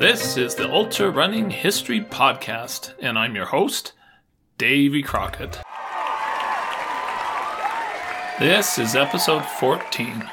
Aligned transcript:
This 0.00 0.38
is 0.38 0.54
the 0.54 0.66
Ultra 0.66 1.10
Running 1.10 1.50
History 1.50 2.00
Podcast, 2.00 2.94
and 3.02 3.18
I'm 3.18 3.34
your 3.34 3.44
host, 3.44 3.92
Davy 4.56 5.02
Crockett. 5.02 5.58
This 8.38 8.78
is 8.78 8.96
episode 8.96 9.44
14. 9.44 10.30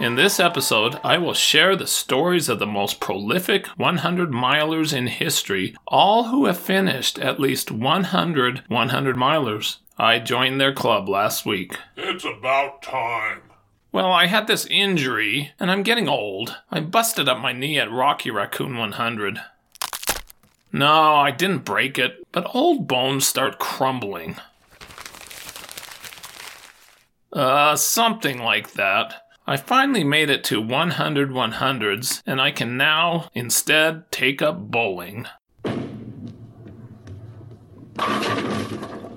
In 0.00 0.16
this 0.16 0.40
episode, 0.40 0.98
I 1.04 1.16
will 1.18 1.32
share 1.32 1.76
the 1.76 1.86
stories 1.86 2.48
of 2.48 2.58
the 2.58 2.66
most 2.66 2.98
prolific 2.98 3.68
100 3.76 4.32
milers 4.32 4.92
in 4.92 5.06
history, 5.06 5.76
all 5.86 6.24
who 6.24 6.46
have 6.46 6.58
finished 6.58 7.20
at 7.20 7.38
least 7.38 7.70
100 7.70 8.64
100 8.66 9.16
milers. 9.16 9.76
I 9.96 10.18
joined 10.18 10.60
their 10.60 10.74
club 10.74 11.08
last 11.08 11.46
week. 11.46 11.78
It's 11.96 12.24
about 12.24 12.82
time. 12.82 13.51
Well, 13.92 14.10
I 14.10 14.24
had 14.24 14.46
this 14.46 14.64
injury, 14.70 15.52
and 15.60 15.70
I'm 15.70 15.82
getting 15.82 16.08
old. 16.08 16.56
I 16.70 16.80
busted 16.80 17.28
up 17.28 17.38
my 17.38 17.52
knee 17.52 17.78
at 17.78 17.92
Rocky 17.92 18.30
Raccoon 18.30 18.78
100. 18.78 19.42
No, 20.72 21.16
I 21.16 21.30
didn't 21.30 21.66
break 21.66 21.98
it, 21.98 22.26
but 22.32 22.54
old 22.54 22.88
bones 22.88 23.28
start 23.28 23.58
crumbling. 23.58 24.36
Uh, 27.34 27.76
something 27.76 28.38
like 28.38 28.72
that. 28.72 29.26
I 29.46 29.58
finally 29.58 30.04
made 30.04 30.30
it 30.30 30.42
to 30.44 30.62
100 30.62 31.28
100s, 31.28 32.22
and 32.24 32.40
I 32.40 32.50
can 32.50 32.78
now 32.78 33.28
instead 33.34 34.10
take 34.10 34.40
up 34.40 34.70
bowling. 34.70 35.26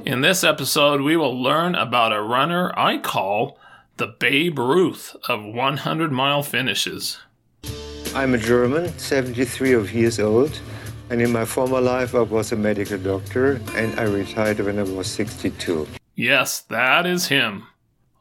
In 0.06 0.20
this 0.20 0.44
episode, 0.44 1.00
we 1.00 1.16
will 1.16 1.42
learn 1.42 1.76
about 1.76 2.12
a 2.12 2.22
runner 2.22 2.78
I 2.78 2.98
call 2.98 3.58
the 3.98 4.08
Babe 4.08 4.60
Ruth 4.60 5.16
of 5.30 5.46
100 5.46 6.12
mile 6.12 6.44
finishes. 6.44 7.18
I'm 8.14 8.34
a 8.34 8.38
German, 8.38 8.98
73 9.00 9.74
of 9.74 9.94
years 9.94 10.20
old, 10.20 10.60
and 11.10 11.22
in 11.22 11.32
my 11.32 11.46
former 11.46 11.80
life 11.80 12.14
I 12.14 12.22
was 12.22 12.52
a 12.52 12.58
medical 12.58 12.98
doctor 12.98 13.62
and 13.74 13.98
I 13.98 14.04
retired 14.04 14.60
when 14.60 14.80
I 14.80 14.84
was 14.84 15.08
62. 15.08 15.88
Yes, 16.16 16.62
that 16.62 17.06
is 17.06 17.28
him. 17.28 17.68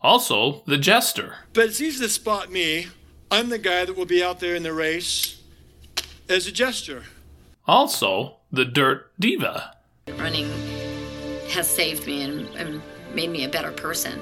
Also, 0.01 0.63
the 0.67 0.79
jester. 0.79 1.37
But 1.53 1.67
it's 1.67 1.81
easy 1.81 2.05
to 2.05 2.11
spot 2.11 2.53
me. 2.53 2.89
I'm 3.31 3.49
the 3.49 3.59
guy 3.59 3.85
that 3.85 3.97
will 3.97 4.07
be 4.07 4.23
out 4.23 4.39
there 4.39 4.55
in 4.55 4.63
the 4.63 4.73
race 4.73 5.43
as 6.29 6.47
a 6.47 6.53
jester. 6.53 7.05
Also, 7.67 8.37
the 8.53 8.65
dirt 8.65 9.11
diva. 9.19 9.75
Running 10.19 10.51
has 11.49 11.69
saved 11.69 12.07
me 12.07 12.23
and, 12.23 12.47
and 12.55 12.83
made 13.13 13.31
me 13.31 13.45
a 13.45 13.49
better 13.49 13.73
person. 13.73 14.21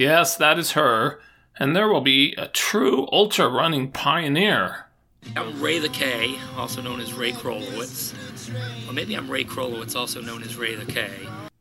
Yes, 0.00 0.34
that 0.36 0.58
is 0.58 0.70
her. 0.70 1.20
And 1.58 1.76
there 1.76 1.86
will 1.86 2.00
be 2.00 2.34
a 2.38 2.46
true 2.46 3.06
ultra 3.12 3.46
running 3.50 3.92
pioneer. 3.92 4.86
I'm 5.36 5.60
Ray 5.60 5.78
the 5.78 5.90
K, 5.90 6.38
also 6.56 6.80
known 6.80 7.00
as 7.00 7.12
Ray 7.12 7.32
Krolewicz. 7.32 8.14
Or 8.88 8.94
maybe 8.94 9.14
I'm 9.14 9.30
Ray 9.30 9.44
Krolewicz, 9.44 9.94
also 9.94 10.22
known 10.22 10.42
as 10.42 10.56
Ray 10.56 10.74
the 10.74 10.90
K. 10.90 11.10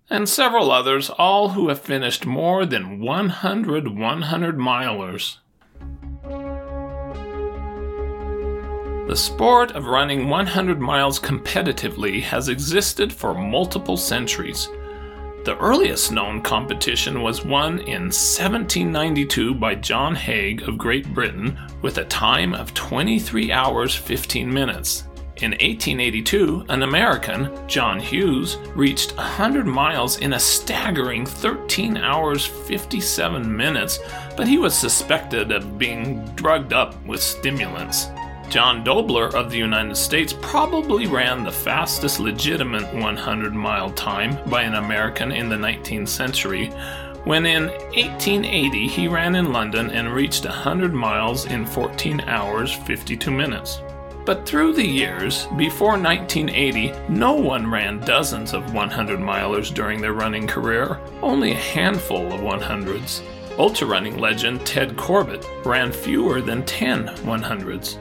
And 0.10 0.30
several 0.30 0.72
others, 0.72 1.10
all 1.10 1.50
who 1.50 1.68
have 1.68 1.82
finished 1.82 2.26
more 2.26 2.66
than 2.66 3.02
100 3.02 3.98
100 4.00 4.58
milers. 4.58 5.40
The 9.10 9.18
sport 9.18 9.74
of 9.74 9.88
running 9.88 10.30
100 10.30 10.80
miles 10.80 11.20
competitively 11.20 12.22
has 12.22 12.48
existed 12.48 13.12
for 13.12 13.34
multiple 13.34 13.98
centuries. 13.98 14.70
The 15.50 15.58
earliest 15.58 16.12
known 16.12 16.44
competition 16.44 17.24
was 17.24 17.44
won 17.44 17.80
in 17.80 18.12
1792 18.12 19.56
by 19.56 19.74
John 19.74 20.14
Haig 20.14 20.62
of 20.70 20.78
Great 20.78 21.12
Britain 21.12 21.60
with 21.82 21.98
a 21.98 22.06
time 22.06 22.54
of 22.54 22.76
23 22.76 23.52
hours 23.52 23.96
15 23.96 24.54
minutes. 24.54 25.06
In 25.38 25.54
1882, 25.54 26.66
an 26.70 26.84
American, 26.84 27.50
John 27.68 28.00
Hughes, 28.00 28.58
reached 28.76 29.18
100 29.18 29.66
miles 29.66 30.20
in 30.20 30.34
a 30.34 30.40
staggering 30.40 31.26
13 31.26 31.98
hours 31.98 32.46
57 32.46 33.58
minutes, 33.58 33.98
but 34.38 34.48
he 34.48 34.60
was 34.60 34.78
suspected 34.78 35.52
of 35.52 35.80
being 35.80 36.24
drugged 36.36 36.74
up 36.74 37.04
with 37.08 37.24
stimulants. 37.24 38.06
John 38.50 38.84
Dobler 38.84 39.28
of 39.36 39.52
the 39.52 39.60
United 39.60 39.96
States 39.96 40.34
probably 40.34 41.06
ran 41.06 41.44
the 41.44 41.52
fastest 41.52 42.20
legitimate 42.20 42.92
100 42.96 43.54
mile 43.54 43.92
time 43.92 44.40
by 44.50 44.64
an 44.64 44.74
American 44.74 45.32
in 45.32 45.50
the 45.50 45.56
19th 45.56 46.08
century, 46.08 46.70
when 47.26 47.46
in 47.46 47.68
1880 47.68 48.88
he 48.88 49.08
ran 49.08 49.36
in 49.36 49.54
London 49.54 49.92
and 49.92 50.12
reached 50.12 50.46
100 50.46 50.92
miles 50.92 51.46
in 51.46 51.64
14 51.64 52.22
hours 52.22 52.74
52 52.74 53.30
minutes. 53.30 53.84
But 54.26 54.48
through 54.48 54.74
the 54.74 54.88
years, 54.88 55.46
before 55.56 56.00
1980, 56.00 56.92
no 57.08 57.34
one 57.34 57.70
ran 57.70 58.00
dozens 58.00 58.54
of 58.54 58.74
100 58.74 59.20
milers 59.20 59.72
during 59.72 60.02
their 60.02 60.14
running 60.14 60.48
career, 60.48 61.00
only 61.22 61.52
a 61.52 61.56
handful 61.56 62.34
of 62.34 62.42
100s. 62.42 63.22
Ultra 63.60 63.86
running 63.86 64.18
legend 64.18 64.66
Ted 64.66 64.98
Corbett 64.98 65.46
ran 65.66 65.92
fewer 65.92 66.42
than 66.42 66.66
10 66.66 67.08
100s. 67.08 67.98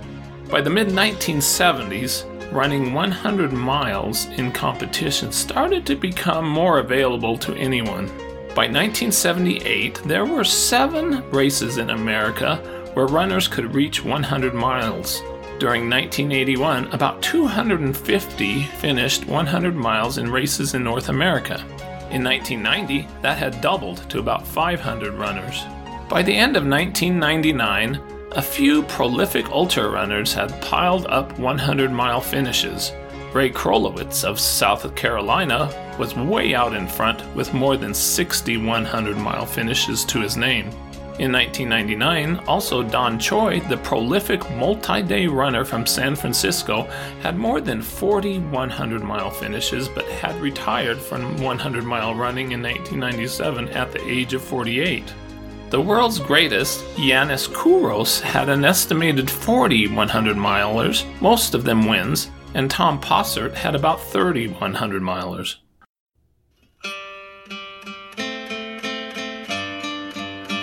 By 0.51 0.63
the 0.63 0.71
mid 0.71 0.89
1970s, 0.89 2.25
running 2.53 2.95
100 2.95 3.53
miles 3.53 4.25
in 4.39 4.51
competition 4.51 5.31
started 5.31 5.85
to 5.85 5.95
become 5.95 6.49
more 6.49 6.79
available 6.79 7.37
to 7.39 7.55
anyone. 7.55 8.07
By 8.55 8.65
1978, 8.65 10.03
there 10.07 10.25
were 10.25 10.45
seven 10.45 11.29
races 11.31 11.77
in 11.77 11.91
America 11.91 12.57
where 12.95 13.07
runners 13.07 13.47
could 13.47 13.75
reach 13.75 14.03
100 14.03 14.55
miles. 14.55 15.21
During 15.59 15.91
1981, 15.91 16.93
about 16.93 17.21
250 17.21 18.63
finished 18.63 19.27
100 19.27 19.77
miles 19.77 20.17
in 20.17 20.33
races 20.33 20.73
in 20.73 20.83
North 20.83 21.11
America. 21.11 21.61
In 22.11 22.25
1990, 22.25 23.07
that 23.21 23.37
had 23.37 23.61
doubled 23.61 24.09
to 24.09 24.19
about 24.19 24.47
500 24.47 25.13
runners. 25.13 25.63
By 26.09 26.23
the 26.23 26.35
end 26.35 26.57
of 26.57 26.67
1999, 26.67 28.18
a 28.33 28.43
few 28.43 28.83
prolific 28.83 29.51
ultra 29.51 29.89
runners 29.89 30.35
had 30.35 30.61
piled 30.61 31.07
up 31.07 31.39
100 31.39 31.91
mile 31.91 32.21
finishes. 32.21 32.93
Ray 33.33 33.51
Krolewicz 33.51 34.25
of 34.25 34.39
South 34.39 34.95
Carolina 34.95 35.71
was 35.99 36.15
way 36.15 36.55
out 36.55 36.75
in 36.75 36.87
front 36.87 37.25
with 37.35 37.55
more 37.55 37.77
than 37.77 37.95
60 37.95 38.59
100 38.59 39.17
mile 39.17 39.47
finishes 39.47 40.05
to 40.07 40.21
his 40.21 40.37
name. 40.37 40.67
In 41.19 41.33
1999, 41.33 42.37
also 42.47 42.83
Don 42.83 43.19
Choi, 43.19 43.61
the 43.61 43.79
prolific 43.79 44.49
multi 44.57 45.03
day 45.03 45.27
runner 45.27 45.65
from 45.65 45.87
San 45.87 46.15
Francisco, 46.15 46.83
had 47.23 47.37
more 47.37 47.61
than 47.61 47.83
40 47.83 48.39
100 48.39 49.03
mile 49.03 49.31
finishes 49.31 49.89
but 49.89 50.05
had 50.05 50.39
retired 50.41 50.99
from 50.99 51.41
100 51.43 51.83
mile 51.83 52.15
running 52.15 52.53
in 52.53 52.63
1997 52.63 53.69
at 53.71 53.91
the 53.91 54.07
age 54.07 54.35
of 54.35 54.43
48. 54.43 55.13
The 55.71 55.81
world's 55.83 56.19
greatest, 56.19 56.83
Yanis 56.97 57.47
Kouros, 57.47 58.23
had 58.23 58.49
an 58.49 58.65
estimated 58.65 59.31
40 59.31 59.89
100 59.89 60.35
milers, 60.35 61.05
most 61.21 61.53
of 61.53 61.65
them 61.65 61.87
wins, 61.87 62.31
and 62.55 62.71
Tom 62.71 62.99
Possert 62.99 63.55
had 63.55 63.75
about 63.75 64.01
30 64.01 64.49
100 64.49 65.03
milers. 65.03 65.57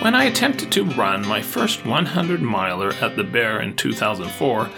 When 0.02 0.16
I 0.16 0.24
attempted 0.24 0.72
to 0.72 0.82
run 0.82 1.24
my 1.28 1.40
first 1.40 1.86
100 1.86 2.42
miler 2.42 2.92
at 2.94 3.14
the 3.14 3.22
Bear 3.22 3.60
in 3.60 3.76
2004, 3.76 4.68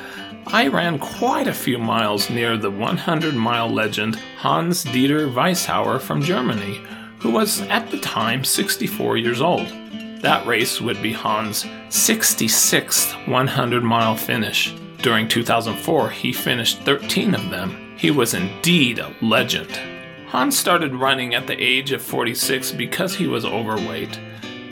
I 0.46 0.68
ran 0.68 0.98
quite 0.98 1.46
a 1.46 1.54
few 1.54 1.78
miles 1.78 2.28
near 2.28 2.58
the 2.58 2.70
100 2.70 3.34
mile 3.34 3.70
legend 3.70 4.16
Hans 4.36 4.84
Dieter 4.84 5.32
Weisshaar 5.32 5.98
from 5.98 6.20
Germany, 6.20 6.82
who 7.18 7.30
was 7.30 7.62
at 7.62 7.90
the 7.90 7.98
time 8.00 8.44
64 8.44 9.16
years 9.16 9.40
old. 9.40 9.72
That 10.20 10.46
race 10.46 10.80
would 10.80 11.00
be 11.00 11.12
Hans' 11.12 11.64
66th 11.90 13.28
100 13.28 13.84
mile 13.84 14.16
finish. 14.16 14.74
During 15.00 15.28
2004, 15.28 16.10
he 16.10 16.32
finished 16.32 16.82
13 16.82 17.36
of 17.36 17.50
them. 17.50 17.94
He 17.96 18.10
was 18.10 18.34
indeed 18.34 18.98
a 18.98 19.14
legend. 19.22 19.70
Hans 20.26 20.58
started 20.58 20.94
running 20.94 21.34
at 21.34 21.46
the 21.46 21.60
age 21.62 21.92
of 21.92 22.02
46 22.02 22.72
because 22.72 23.14
he 23.14 23.28
was 23.28 23.44
overweight. 23.44 24.18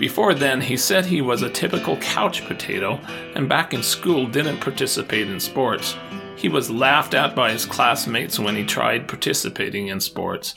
Before 0.01 0.35
then, 0.35 0.61
he 0.61 0.77
said 0.77 1.07
he 1.07 1.23
was 1.23 1.43
a 1.43 1.49
typical 1.49 1.97
couch 1.99 2.45
potato 2.47 3.01
and 3.37 3.49
back 3.49 3.73
in 3.73 3.85
school 3.85 4.27
didn't 4.27 4.61
participate 4.61 5.31
in 5.31 5.39
sports. 5.39 5.97
He 6.35 6.49
was 6.49 6.71
laughed 6.71 7.15
at 7.15 7.37
by 7.37 7.53
his 7.53 7.65
classmates 7.65 8.39
when 8.39 8.57
he 8.57 8.65
tried 8.65 9.09
participating 9.09 9.89
in 9.89 10.01
sports. 10.01 10.55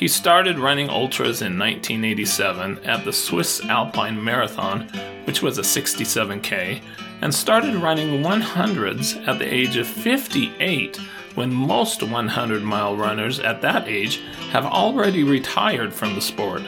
He 0.00 0.08
started 0.08 0.58
running 0.58 0.88
ultras 0.88 1.42
in 1.42 1.58
1987 1.58 2.78
at 2.84 3.04
the 3.04 3.12
Swiss 3.12 3.62
Alpine 3.66 4.24
Marathon, 4.24 4.88
which 5.24 5.42
was 5.42 5.58
a 5.58 5.60
67k, 5.60 6.80
and 7.20 7.34
started 7.34 7.74
running 7.74 8.22
100s 8.22 9.28
at 9.28 9.38
the 9.38 9.54
age 9.54 9.76
of 9.76 9.86
58 9.86 10.96
when 11.34 11.52
most 11.52 12.02
100 12.02 12.62
mile 12.62 12.96
runners 12.96 13.40
at 13.40 13.60
that 13.60 13.88
age 13.88 14.22
have 14.52 14.64
already 14.64 15.22
retired 15.22 15.92
from 15.92 16.14
the 16.14 16.22
sport. 16.22 16.62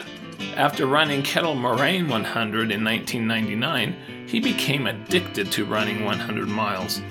After 0.55 0.85
running 0.85 1.23
Kettle 1.23 1.55
Moraine 1.55 2.07
100 2.07 2.69
in 2.69 2.83
1999, 2.83 4.27
he 4.27 4.39
became 4.39 4.85
addicted 4.85 5.51
to 5.53 5.65
running 5.65 6.05
100 6.05 6.47
miles. 6.47 7.01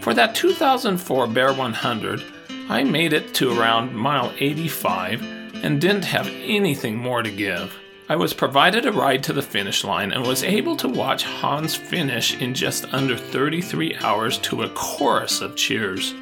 For 0.00 0.14
that 0.14 0.36
2004 0.36 1.26
Bear 1.26 1.52
100, 1.52 2.22
I 2.68 2.84
made 2.84 3.12
it 3.12 3.34
to 3.34 3.58
around 3.58 3.96
mile 3.96 4.32
85 4.38 5.45
and 5.62 5.80
didn't 5.80 6.04
have 6.04 6.28
anything 6.28 6.96
more 6.96 7.22
to 7.22 7.30
give. 7.30 7.74
I 8.08 8.14
was 8.14 8.32
provided 8.32 8.86
a 8.86 8.92
ride 8.92 9.24
to 9.24 9.32
the 9.32 9.42
finish 9.42 9.82
line 9.82 10.12
and 10.12 10.24
was 10.24 10.44
able 10.44 10.76
to 10.76 10.88
watch 10.88 11.24
Hans 11.24 11.74
finish 11.74 12.40
in 12.40 12.54
just 12.54 12.92
under 12.94 13.16
33 13.16 13.96
hours 13.96 14.38
to 14.38 14.62
a 14.62 14.70
chorus 14.70 15.40
of 15.40 15.56
cheers. 15.56 16.14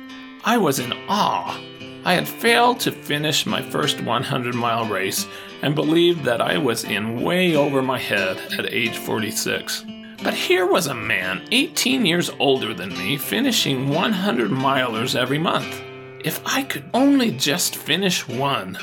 I 0.44 0.56
was 0.56 0.78
in 0.78 0.94
awe. 1.08 1.60
I 2.06 2.14
had 2.14 2.28
failed 2.28 2.80
to 2.80 2.92
finish 2.92 3.44
my 3.44 3.62
first 3.62 4.00
100 4.00 4.54
mile 4.54 4.86
race 4.86 5.26
and 5.62 5.74
believed 5.74 6.24
that 6.24 6.40
I 6.40 6.56
was 6.56 6.84
in 6.84 7.22
way 7.22 7.54
over 7.54 7.82
my 7.82 7.98
head 7.98 8.38
at 8.58 8.72
age 8.72 8.96
46. 8.96 9.84
But 10.22 10.32
here 10.34 10.66
was 10.66 10.86
a 10.86 10.94
man 10.94 11.46
18 11.50 12.06
years 12.06 12.30
older 12.38 12.72
than 12.72 12.96
me 12.96 13.18
finishing 13.18 13.90
100 13.90 14.50
milers 14.50 15.14
every 15.14 15.38
month. 15.38 15.82
If 16.24 16.40
I 16.46 16.62
could 16.62 16.84
only 16.94 17.30
just 17.30 17.76
finish 17.76 18.26
one. 18.26 18.78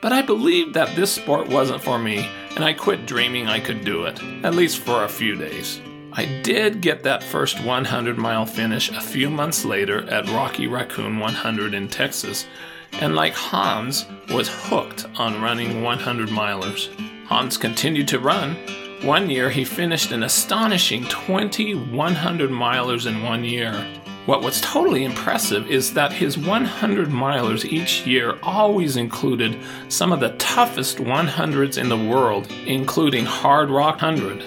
But 0.00 0.12
I 0.12 0.22
believed 0.22 0.74
that 0.74 0.94
this 0.94 1.12
sport 1.12 1.48
wasn't 1.48 1.82
for 1.82 1.98
me, 1.98 2.28
and 2.54 2.64
I 2.64 2.72
quit 2.72 3.06
dreaming 3.06 3.46
I 3.48 3.60
could 3.60 3.84
do 3.84 4.04
it, 4.04 4.22
at 4.44 4.54
least 4.54 4.78
for 4.78 5.04
a 5.04 5.08
few 5.08 5.34
days. 5.34 5.80
I 6.12 6.24
did 6.42 6.80
get 6.80 7.02
that 7.02 7.22
first 7.22 7.62
100 7.62 8.16
mile 8.16 8.46
finish 8.46 8.90
a 8.90 9.00
few 9.00 9.28
months 9.28 9.64
later 9.64 10.08
at 10.08 10.28
Rocky 10.30 10.66
Raccoon 10.66 11.18
100 11.18 11.74
in 11.74 11.88
Texas, 11.88 12.46
and 12.92 13.14
like 13.14 13.34
Hans, 13.34 14.06
was 14.30 14.48
hooked 14.48 15.06
on 15.16 15.42
running 15.42 15.82
100 15.82 16.28
milers. 16.28 16.88
Hans 17.26 17.56
continued 17.56 18.08
to 18.08 18.18
run. 18.18 18.56
One 19.02 19.28
year 19.28 19.50
he 19.50 19.64
finished 19.64 20.10
an 20.12 20.22
astonishing 20.22 21.04
20 21.04 21.74
100 21.74 22.50
milers 22.50 23.06
in 23.06 23.22
one 23.22 23.44
year. 23.44 23.72
What 24.26 24.42
was 24.42 24.60
totally 24.60 25.04
impressive 25.04 25.70
is 25.70 25.94
that 25.94 26.12
his 26.12 26.36
100 26.36 27.10
milers 27.10 27.64
each 27.64 28.04
year 28.04 28.36
always 28.42 28.96
included 28.96 29.56
some 29.88 30.12
of 30.12 30.18
the 30.18 30.30
toughest 30.30 30.98
100s 30.98 31.78
in 31.78 31.88
the 31.88 31.96
world, 31.96 32.50
including 32.66 33.24
Hardrock 33.24 34.02
100. 34.02 34.42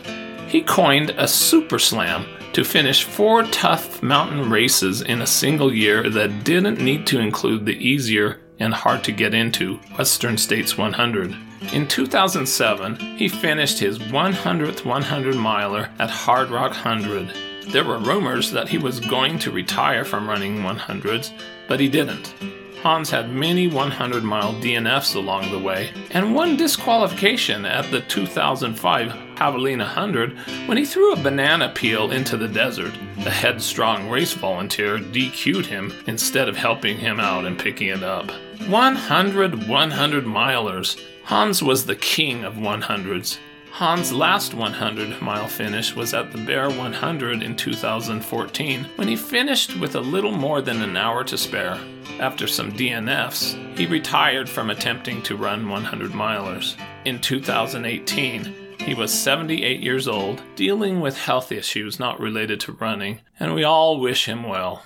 He 0.50 0.62
coined 0.62 1.12
a 1.12 1.30
super 1.30 1.80
slam 1.80 2.26
to 2.52 2.66
finish 2.66 3.06
four 3.06 3.44
tough 3.44 4.04
mountain 4.04 4.50
races 4.50 5.02
in 5.02 5.22
a 5.22 5.28
single 5.28 5.74
year 5.74 6.10
that 6.10 6.44
didn't 6.44 6.82
need 6.82 7.08
to 7.08 7.20
include 7.22 7.66
the 7.66 7.78
easier 7.78 8.42
and 8.60 8.74
hard 8.74 9.02
to 9.06 9.14
get 9.14 9.34
into 9.34 9.78
Western 9.98 10.38
States 10.38 10.78
100. 10.78 11.34
In 11.72 11.88
2007, 11.88 12.98
he 13.16 13.30
finished 13.30 13.80
his 13.80 13.98
100th 13.98 14.84
100 14.84 15.36
miler 15.38 15.90
at 16.00 16.10
Hardrock 16.10 16.72
100 16.72 17.34
there 17.68 17.84
were 17.84 18.00
rumors 18.00 18.52
that 18.52 18.70
he 18.70 18.78
was 18.78 19.00
going 19.00 19.40
to 19.40 19.52
retire 19.52 20.04
from 20.06 20.28
running 20.28 20.60
100s, 20.60 21.32
but 21.68 21.80
he 21.80 21.90
didn't. 21.90 22.34
Hans 22.82 23.10
had 23.10 23.30
many 23.30 23.68
100 23.68 24.24
mile 24.24 24.54
DNFs 24.54 25.14
along 25.14 25.52
the 25.52 25.60
way, 25.60 25.92
and 26.12 26.34
one 26.34 26.56
disqualification 26.56 27.66
at 27.66 27.90
the 27.92 28.00
2005 28.02 29.12
Javelina 29.36 29.80
100 29.80 30.38
when 30.68 30.78
he 30.78 30.86
threw 30.86 31.12
a 31.12 31.22
banana 31.22 31.72
peel 31.76 32.12
into 32.12 32.38
the 32.38 32.48
desert. 32.48 32.94
The 33.18 33.30
headstrong 33.30 34.10
race 34.10 34.34
volunteer 34.34 34.98
DQ'd 34.98 35.66
him 35.66 35.94
instead 36.08 36.48
of 36.48 36.56
helping 36.56 36.98
him 36.98 37.20
out 37.20 37.46
and 37.46 37.60
picking 37.60 37.90
it 37.90 38.04
up. 38.04 38.32
100 38.68 39.68
100 39.68 40.24
milers. 40.24 41.00
Hans 41.26 41.62
was 41.62 41.86
the 41.86 41.96
king 41.98 42.46
of 42.46 42.56
100s. 42.56 43.40
Hans' 43.72 44.12
last 44.12 44.54
100 44.54 45.22
mile 45.22 45.48
finish 45.48 45.96
was 45.96 46.14
at 46.14 46.32
the 46.32 46.38
Bear 46.38 46.70
100 46.70 47.42
in 47.42 47.56
2014 47.56 48.86
when 48.96 49.08
he 49.08 49.16
finished 49.16 49.80
with 49.80 49.96
a 49.96 50.02
little 50.02 50.32
more 50.32 50.62
than 50.62 50.82
an 50.82 50.98
hour 50.98 51.24
to 51.24 51.38
spare. 51.38 51.80
After 52.20 52.48
some 52.48 52.74
DNFs, 52.74 53.78
he 53.78 53.86
retired 53.86 54.50
from 54.50 54.70
attempting 54.70 55.22
to 55.24 55.38
run 55.38 55.70
100 55.70 56.12
milers. 56.12 56.76
In 57.06 57.22
2018, 57.22 58.54
he 58.80 58.94
was 58.94 59.14
78 59.14 59.80
years 59.80 60.08
old, 60.08 60.42
dealing 60.56 61.00
with 61.00 61.18
health 61.18 61.52
issues 61.52 62.00
not 62.00 62.20
related 62.20 62.60
to 62.62 62.74
running, 62.74 63.22
and 63.40 63.54
we 63.54 63.64
all 63.64 64.00
wish 64.00 64.26
him 64.26 64.44
well. 64.44 64.84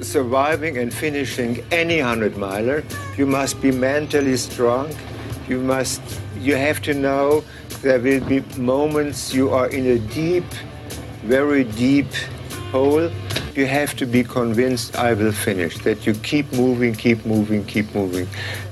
Surviving 0.00 0.78
and 0.78 0.92
finishing 0.92 1.64
any 1.70 2.00
100 2.00 2.36
miler, 2.36 2.82
you 3.16 3.26
must 3.26 3.60
be 3.60 3.70
mentally 3.70 4.36
strong. 4.36 4.92
You 5.48 5.60
must 5.60 6.02
you 6.40 6.54
have 6.54 6.80
to 6.82 6.94
know 6.94 7.44
there 7.86 8.00
will 8.00 8.24
be 8.26 8.40
moments 8.58 9.32
you 9.32 9.50
are 9.50 9.68
in 9.68 9.86
a 9.86 9.98
deep, 10.12 10.44
very 11.22 11.62
deep 11.62 12.12
hole. 12.72 13.08
You 13.54 13.66
have 13.66 13.94
to 13.98 14.06
be 14.06 14.24
convinced 14.24 14.96
I 14.96 15.12
will 15.12 15.30
finish, 15.30 15.78
that 15.78 16.04
you 16.04 16.14
keep 16.14 16.52
moving, 16.52 16.96
keep 16.96 17.24
moving, 17.24 17.64
keep 17.64 17.94
moving. 17.94 18.26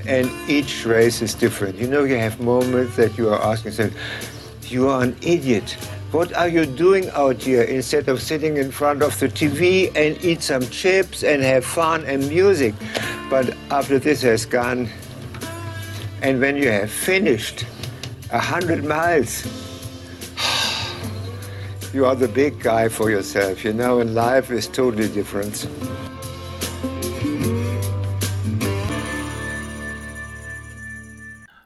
And 0.05 0.29
each 0.51 0.85
race 0.85 1.23
is 1.23 1.33
different. 1.33 1.77
You 1.77 1.87
know, 1.87 2.03
you 2.03 2.17
have 2.17 2.41
moments 2.41 2.97
that 2.97 3.17
you 3.17 3.29
are 3.29 3.41
asking 3.41 3.71
yourself, 3.71 3.93
you 4.69 4.89
are 4.89 5.05
an 5.05 5.17
idiot. 5.23 5.71
What 6.11 6.35
are 6.35 6.49
you 6.49 6.67
doing 6.67 7.09
out 7.11 7.41
here 7.41 7.63
instead 7.63 8.09
of 8.09 8.21
sitting 8.21 8.57
in 8.57 8.73
front 8.73 9.01
of 9.01 9.19
the 9.21 9.29
TV 9.29 9.95
and 9.95 10.23
eat 10.25 10.43
some 10.43 10.63
chips 10.71 11.23
and 11.23 11.41
have 11.41 11.65
fun 11.65 12.05
and 12.05 12.29
music? 12.29 12.75
But 13.31 13.57
after 13.71 14.01
this 14.01 14.23
has 14.23 14.45
gone, 14.45 14.89
and 16.21 16.41
when 16.41 16.57
you 16.57 16.69
have 16.69 16.91
finished 16.91 17.65
a 18.35 18.41
hundred 18.41 18.85
miles, 18.85 19.47
you 21.95 22.05
are 22.05 22.17
the 22.17 22.27
big 22.27 22.59
guy 22.59 22.89
for 22.89 23.09
yourself, 23.09 23.65
you 23.65 23.73
know, 23.73 24.01
and 24.01 24.13
life 24.13 24.51
is 24.51 24.67
totally 24.67 25.09
different. 25.09 25.69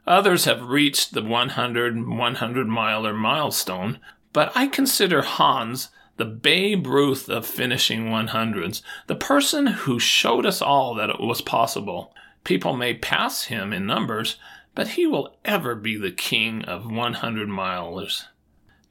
Others 0.07 0.45
have 0.45 0.63
reached 0.63 1.15
the 1.15 1.23
100 1.23 2.07
100 2.07 2.69
miler 2.69 3.15
milestone, 3.15 3.99
but 4.35 4.53
I 4.55 4.67
consider 4.67 5.23
Hans 5.23 5.89
the 6.19 6.27
Babe 6.27 6.87
Ruth 6.87 7.31
of 7.31 7.47
finishing 7.47 8.07
100s, 8.07 8.83
the 9.07 9.15
person 9.15 9.69
who 9.69 9.99
showed 9.99 10.45
us 10.45 10.61
all 10.61 10.95
that 10.97 11.09
it 11.09 11.21
was 11.21 11.41
possible. 11.41 12.13
People 12.45 12.77
may 12.77 12.93
pass 12.93 13.45
him 13.45 13.73
in 13.73 13.87
numbers, 13.87 14.37
but 14.79 14.91
he 14.91 15.09
will 15.09 15.35
ever 15.45 15.75
be 15.75 15.97
the 15.97 16.13
king 16.13 16.65
of 16.67 16.89
100 16.89 17.49
milers. 17.49 18.27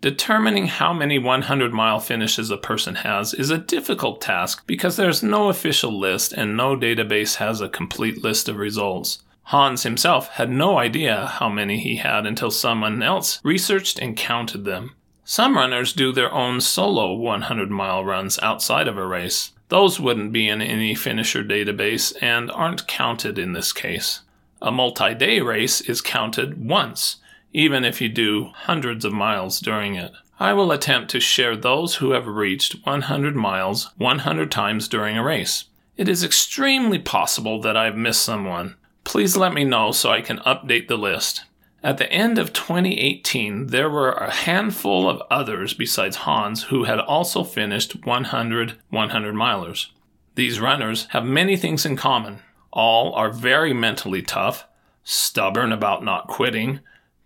Determining 0.01 0.67
how 0.67 0.91
many 0.91 1.17
100 1.17 1.71
mile 1.71 2.01
finishes 2.01 2.51
a 2.51 2.57
person 2.57 2.95
has 2.95 3.33
is 3.33 3.51
a 3.51 3.57
difficult 3.57 4.19
task 4.19 4.67
because 4.67 4.97
there's 4.97 5.23
no 5.23 5.47
official 5.47 5.97
list 5.97 6.33
and 6.33 6.57
no 6.57 6.75
database 6.75 7.37
has 7.37 7.61
a 7.61 7.69
complete 7.69 8.21
list 8.21 8.49
of 8.49 8.57
results. 8.57 9.23
Hans 9.43 9.83
himself 9.83 10.27
had 10.31 10.49
no 10.49 10.77
idea 10.77 11.25
how 11.25 11.47
many 11.47 11.79
he 11.79 11.95
had 11.95 12.25
until 12.25 12.51
someone 12.51 13.01
else 13.01 13.39
researched 13.41 13.97
and 13.97 14.17
counted 14.17 14.65
them. 14.65 14.93
Some 15.23 15.55
runners 15.55 15.93
do 15.93 16.11
their 16.11 16.33
own 16.33 16.59
solo 16.59 17.13
100 17.13 17.71
mile 17.71 18.03
runs 18.03 18.37
outside 18.39 18.89
of 18.89 18.97
a 18.97 19.07
race. 19.07 19.53
Those 19.69 20.01
wouldn't 20.01 20.33
be 20.33 20.49
in 20.49 20.61
any 20.61 20.95
finisher 20.95 21.45
database 21.45 22.13
and 22.21 22.51
aren't 22.51 22.87
counted 22.87 23.39
in 23.39 23.53
this 23.53 23.71
case. 23.71 24.23
A 24.61 24.71
multi 24.71 25.13
day 25.13 25.39
race 25.39 25.81
is 25.81 26.01
counted 26.01 26.67
once, 26.67 27.17
even 27.53 27.85
if 27.85 28.01
you 28.01 28.09
do 28.09 28.51
hundreds 28.53 29.05
of 29.05 29.13
miles 29.13 29.59
during 29.59 29.95
it. 29.95 30.11
I 30.39 30.53
will 30.53 30.71
attempt 30.71 31.09
to 31.11 31.19
share 31.19 31.55
those 31.55 31.95
who 31.95 32.11
have 32.11 32.27
reached 32.27 32.85
100 32.85 33.35
miles 33.35 33.91
100 33.97 34.51
times 34.51 34.87
during 34.87 35.17
a 35.17 35.23
race. 35.23 35.65
It 35.95 36.07
is 36.07 36.23
extremely 36.23 36.99
possible 36.99 37.59
that 37.61 37.77
I've 37.77 37.95
missed 37.95 38.21
someone. 38.21 38.75
Please 39.03 39.37
let 39.37 39.53
me 39.53 39.63
know 39.63 39.91
so 39.91 40.11
I 40.11 40.21
can 40.21 40.37
update 40.39 40.87
the 40.87 40.97
list. 40.97 41.43
At 41.83 41.97
the 41.97 42.11
end 42.11 42.37
of 42.37 42.53
2018, 42.53 43.67
there 43.67 43.89
were 43.89 44.11
a 44.11 44.31
handful 44.31 45.09
of 45.09 45.21
others 45.29 45.73
besides 45.73 46.17
Hans 46.17 46.63
who 46.63 46.83
had 46.83 46.99
also 46.99 47.43
finished 47.43 48.05
100 48.05 48.73
100 48.89 49.35
milers. 49.35 49.87
These 50.35 50.59
runners 50.59 51.07
have 51.11 51.25
many 51.25 51.55
things 51.57 51.85
in 51.85 51.95
common. 51.95 52.39
All 52.77 53.13
are 53.15 53.31
very 53.31 53.73
mentally 53.73 54.21
tough, 54.21 54.65
stubborn 55.03 55.71
about 55.71 56.03
not 56.03 56.27
quitting, 56.27 56.79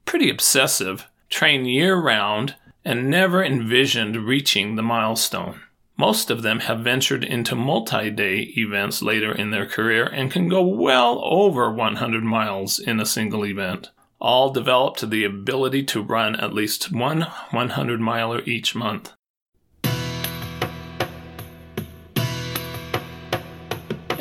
pretty 0.05 0.29
obsessive, 0.29 1.07
train 1.29 1.65
year 1.65 1.97
round, 1.97 2.55
and 2.85 3.09
never 3.09 3.43
envisioned 3.43 4.25
reaching 4.25 4.75
the 4.75 4.81
milestone. 4.81 5.59
Most 5.97 6.31
of 6.31 6.41
them 6.41 6.61
have 6.61 6.79
ventured 6.79 7.23
into 7.25 7.55
multi 7.55 8.09
day 8.09 8.53
events 8.55 9.01
later 9.01 9.31
in 9.31 9.51
their 9.51 9.65
career 9.67 10.05
and 10.05 10.31
can 10.31 10.47
go 10.47 10.63
well 10.63 11.19
over 11.23 11.69
100 11.69 12.23
miles 12.23 12.79
in 12.79 13.01
a 13.01 13.05
single 13.05 13.45
event 13.45 13.91
all 14.21 14.51
developed 14.51 15.09
the 15.09 15.23
ability 15.23 15.83
to 15.83 16.01
run 16.01 16.35
at 16.35 16.53
least 16.53 16.91
one 16.91 17.21
100 17.49 17.99
miler 17.99 18.41
each 18.45 18.75
month. 18.75 19.11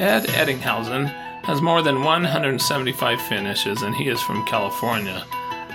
Ed 0.01 0.29
Ettinghausen 0.29 1.09
has 1.45 1.61
more 1.61 1.83
than 1.83 2.03
175 2.03 3.21
finishes 3.21 3.83
and 3.83 3.95
he 3.95 4.09
is 4.09 4.23
from 4.23 4.47
California. 4.47 5.27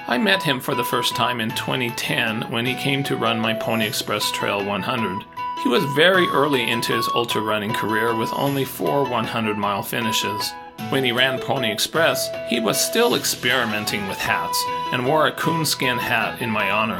I 0.07 0.17
met 0.17 0.41
him 0.41 0.59
for 0.59 0.73
the 0.73 0.83
first 0.83 1.15
time 1.15 1.39
in 1.39 1.51
2010 1.51 2.49
when 2.49 2.65
he 2.65 2.73
came 2.73 3.03
to 3.03 3.17
run 3.17 3.39
my 3.39 3.53
Pony 3.53 3.85
Express 3.85 4.31
Trail 4.31 4.65
100. 4.65 5.23
He 5.61 5.69
was 5.69 5.83
very 5.95 6.25
early 6.29 6.67
into 6.67 6.93
his 6.93 7.07
ultra 7.13 7.39
running 7.39 7.71
career 7.71 8.15
with 8.15 8.33
only 8.33 8.65
four 8.65 9.07
100 9.07 9.59
mile 9.59 9.83
finishes. 9.83 10.51
When 10.89 11.03
he 11.03 11.11
ran 11.11 11.39
Pony 11.39 11.71
Express, 11.71 12.27
he 12.49 12.59
was 12.59 12.81
still 12.81 13.13
experimenting 13.13 14.07
with 14.07 14.17
hats 14.17 14.59
and 14.91 15.05
wore 15.05 15.27
a 15.27 15.33
coonskin 15.33 15.99
hat 15.99 16.41
in 16.41 16.49
my 16.49 16.71
honor. 16.71 16.99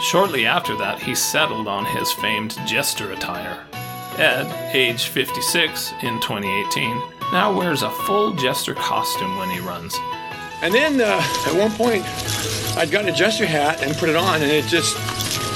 Shortly 0.00 0.44
after 0.44 0.76
that, 0.78 1.00
he 1.00 1.14
settled 1.14 1.68
on 1.68 1.84
his 1.84 2.10
famed 2.10 2.58
jester 2.66 3.12
attire. 3.12 3.64
Ed, 4.18 4.74
age 4.74 5.08
56 5.08 5.92
in 6.02 6.20
2018, 6.20 7.02
now 7.32 7.56
wears 7.56 7.82
a 7.82 7.90
full 7.90 8.32
jester 8.32 8.74
costume 8.74 9.36
when 9.36 9.50
he 9.50 9.58
runs. 9.60 9.96
And 10.62 10.72
then 10.72 11.00
uh, 11.00 11.20
at 11.46 11.54
one 11.54 11.72
point, 11.72 12.04
I'd 12.76 12.90
gotten 12.90 13.08
a 13.08 13.12
jester 13.12 13.44
hat 13.44 13.82
and 13.82 13.96
put 13.96 14.08
it 14.08 14.16
on, 14.16 14.40
and 14.42 14.50
it 14.50 14.66
just 14.66 14.96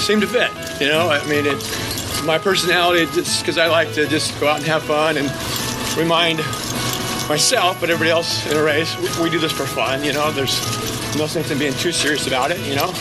seemed 0.04 0.22
to 0.22 0.26
fit. 0.26 0.50
You 0.80 0.88
know, 0.88 1.08
I 1.08 1.24
mean, 1.28 1.46
it, 1.46 2.24
my 2.24 2.38
personality, 2.38 3.06
just 3.12 3.42
because 3.42 3.58
I 3.58 3.68
like 3.68 3.92
to 3.94 4.06
just 4.06 4.38
go 4.40 4.48
out 4.48 4.58
and 4.58 4.66
have 4.66 4.82
fun 4.82 5.16
and 5.16 5.28
remind 5.96 6.38
myself, 7.28 7.80
but 7.80 7.90
everybody 7.90 8.10
else 8.10 8.50
in 8.50 8.56
a 8.56 8.62
race, 8.62 8.96
we, 8.98 9.24
we 9.24 9.30
do 9.30 9.38
this 9.38 9.52
for 9.52 9.66
fun. 9.66 10.02
You 10.02 10.12
know, 10.12 10.32
there's 10.32 10.60
no 11.16 11.26
sense 11.26 11.50
in 11.50 11.58
being 11.58 11.74
too 11.74 11.92
serious 11.92 12.26
about 12.26 12.50
it. 12.50 12.58
You 12.66 12.76
know, 12.76 12.92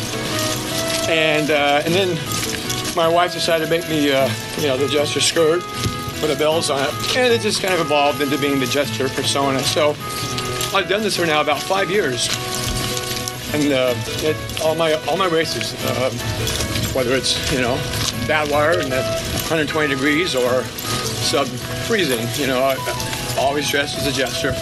and 1.10 1.50
uh, 1.50 1.82
and 1.86 1.94
then 1.94 2.18
my 2.98 3.08
wife 3.08 3.32
decided 3.32 3.64
to 3.66 3.70
make 3.70 3.88
me, 3.88 4.12
uh, 4.12 4.28
you 4.58 4.68
know, 4.68 4.76
the 4.76 4.88
jester 4.88 5.22
skirt 5.22 5.64
with 6.20 6.30
the 6.30 6.36
bells 6.36 6.72
on 6.72 6.82
it, 6.82 7.16
and 7.16 7.32
it 7.32 7.42
just 7.42 7.62
kind 7.62 7.72
of 7.72 7.80
evolved 7.80 8.20
into 8.22 8.40
being 8.40 8.60
the 8.60 8.66
jester 8.66 9.08
persona. 9.08 9.60
So 9.60 9.92
I've 10.76 10.90
done 10.90 11.04
this 11.04 11.16
for 11.16 11.28
now 11.28 11.40
about 11.40 11.62
five 11.62 11.92
years, 11.92 12.28
and 13.54 13.72
uh, 13.72 13.94
it, 14.26 14.36
all 14.62 14.74
my 14.74 14.94
all 15.06 15.16
my 15.16 15.28
races, 15.28 15.76
uh, 15.86 16.10
whether 16.94 17.16
it's 17.16 17.38
you 17.54 17.62
know 17.62 17.76
Badwater 18.26 18.84
and 18.84 18.92
at 18.92 19.06
120 19.46 19.94
degrees 19.94 20.36
or 20.36 20.64
sub 20.64 21.48
freezing, 21.86 22.28
you 22.42 22.48
know, 22.48 22.64
I, 22.64 23.36
always 23.38 23.70
dressed 23.70 24.00
as 24.00 24.08
a 24.08 24.12
jester. 24.12 24.54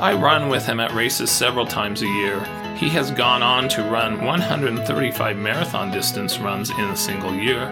I 0.00 0.14
run 0.14 0.48
with 0.48 0.64
him 0.64 0.80
at 0.80 0.92
races 0.92 1.30
several 1.30 1.66
times 1.66 2.00
a 2.00 2.06
year. 2.06 2.38
He 2.80 2.88
has 2.88 3.10
gone 3.10 3.42
on 3.42 3.68
to 3.68 3.82
run 3.82 4.24
135 4.24 5.36
marathon 5.36 5.90
distance 5.90 6.38
runs 6.38 6.70
in 6.70 6.86
a 6.86 6.96
single 6.96 7.34
year, 7.34 7.64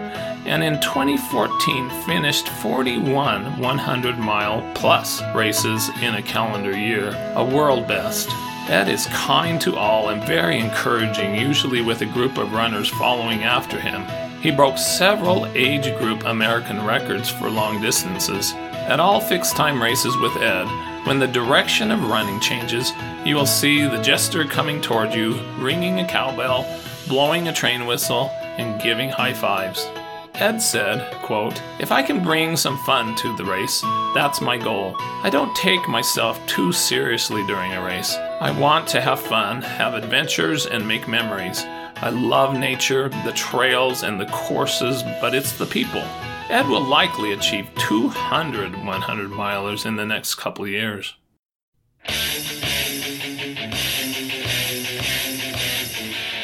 and 0.45 0.63
in 0.63 0.79
2014 0.81 1.89
finished 2.05 2.47
41 2.47 3.59
100 3.59 4.19
mile 4.19 4.71
plus 4.75 5.23
races 5.33 5.89
in 6.03 6.13
a 6.13 6.21
calendar 6.21 6.77
year, 6.77 7.09
a 7.35 7.43
world 7.43 7.87
best. 7.87 8.29
Ed 8.69 8.87
is 8.87 9.07
kind 9.07 9.59
to 9.61 9.75
all 9.75 10.09
and 10.09 10.23
very 10.25 10.59
encouraging, 10.59 11.33
usually 11.33 11.81
with 11.81 12.01
a 12.01 12.05
group 12.05 12.37
of 12.37 12.53
runners 12.53 12.89
following 12.89 13.41
after 13.41 13.79
him. 13.79 14.05
He 14.41 14.51
broke 14.51 14.77
several 14.77 15.47
age 15.55 15.91
group 15.97 16.23
American 16.25 16.85
records 16.85 17.31
for 17.31 17.49
long 17.49 17.81
distances. 17.81 18.53
At 18.53 18.99
all 18.99 19.19
fixed 19.19 19.55
time 19.55 19.81
races 19.81 20.15
with 20.17 20.35
Ed, 20.37 20.67
when 21.09 21.17
the 21.17 21.25
direction 21.25 21.89
of 21.89 22.07
running 22.07 22.39
changes, 22.39 22.93
you 23.25 23.33
will 23.33 23.47
see 23.47 23.81
the 23.81 23.99
jester 23.99 24.45
coming 24.45 24.79
toward 24.79 25.11
you, 25.11 25.41
ringing 25.57 25.99
a 25.99 26.07
cowbell, 26.07 26.67
blowing 27.07 27.47
a 27.47 27.51
train 27.51 27.87
whistle, 27.87 28.29
and 28.59 28.79
giving 28.79 29.09
high 29.09 29.33
fives. 29.33 29.89
Ed 30.35 30.59
said, 30.59 31.11
quote, 31.23 31.59
If 31.79 31.91
I 31.91 32.03
can 32.03 32.21
bring 32.21 32.55
some 32.55 32.77
fun 32.85 33.15
to 33.15 33.35
the 33.37 33.43
race, 33.43 33.81
that's 34.13 34.39
my 34.39 34.59
goal. 34.59 34.93
I 35.23 35.31
don't 35.31 35.55
take 35.55 35.89
myself 35.89 36.39
too 36.45 36.71
seriously 36.71 37.43
during 37.47 37.73
a 37.73 37.83
race. 37.83 38.13
I 38.39 38.51
want 38.51 38.87
to 38.89 39.01
have 39.01 39.19
fun, 39.19 39.63
have 39.63 39.95
adventures, 39.95 40.67
and 40.67 40.87
make 40.87 41.07
memories. 41.07 41.63
I 41.95 42.11
love 42.11 42.55
nature, 42.55 43.09
the 43.25 43.33
trails, 43.33 44.03
and 44.03 44.21
the 44.21 44.27
courses, 44.27 45.01
but 45.19 45.33
it's 45.33 45.53
the 45.53 45.65
people. 45.65 46.03
Ed 46.49 46.67
will 46.67 46.83
likely 46.83 47.31
achieve 47.31 47.69
200 47.75 48.83
100 48.83 49.29
milers 49.29 49.85
in 49.85 49.97
the 49.97 50.05
next 50.05 50.33
couple 50.33 50.67
years. 50.67 51.13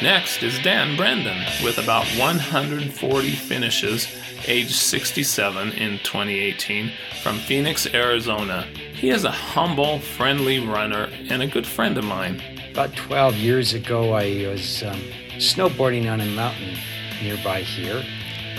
Next 0.00 0.44
is 0.44 0.60
Dan 0.60 0.96
Brenden 0.96 1.64
with 1.64 1.78
about 1.78 2.06
140 2.16 3.30
finishes, 3.30 4.06
age 4.46 4.72
67 4.72 5.72
in 5.72 5.98
2018, 5.98 6.92
from 7.24 7.38
Phoenix, 7.38 7.92
Arizona. 7.92 8.62
He 8.94 9.10
is 9.10 9.24
a 9.24 9.32
humble, 9.32 9.98
friendly 9.98 10.60
runner 10.60 11.10
and 11.28 11.42
a 11.42 11.48
good 11.48 11.66
friend 11.66 11.98
of 11.98 12.04
mine. 12.04 12.40
About 12.70 12.94
12 12.94 13.34
years 13.38 13.74
ago, 13.74 14.12
I 14.12 14.46
was 14.46 14.84
um, 14.84 15.00
snowboarding 15.38 16.08
on 16.08 16.20
a 16.20 16.26
mountain 16.26 16.76
nearby 17.20 17.62
here 17.62 18.04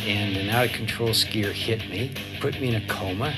and 0.07 0.37
an 0.37 0.49
out 0.49 0.67
of 0.67 0.71
control 0.71 1.09
skier 1.09 1.51
hit 1.51 1.89
me, 1.89 2.11
put 2.39 2.59
me 2.61 2.69
in 2.69 2.75
a 2.75 2.87
coma. 2.87 3.35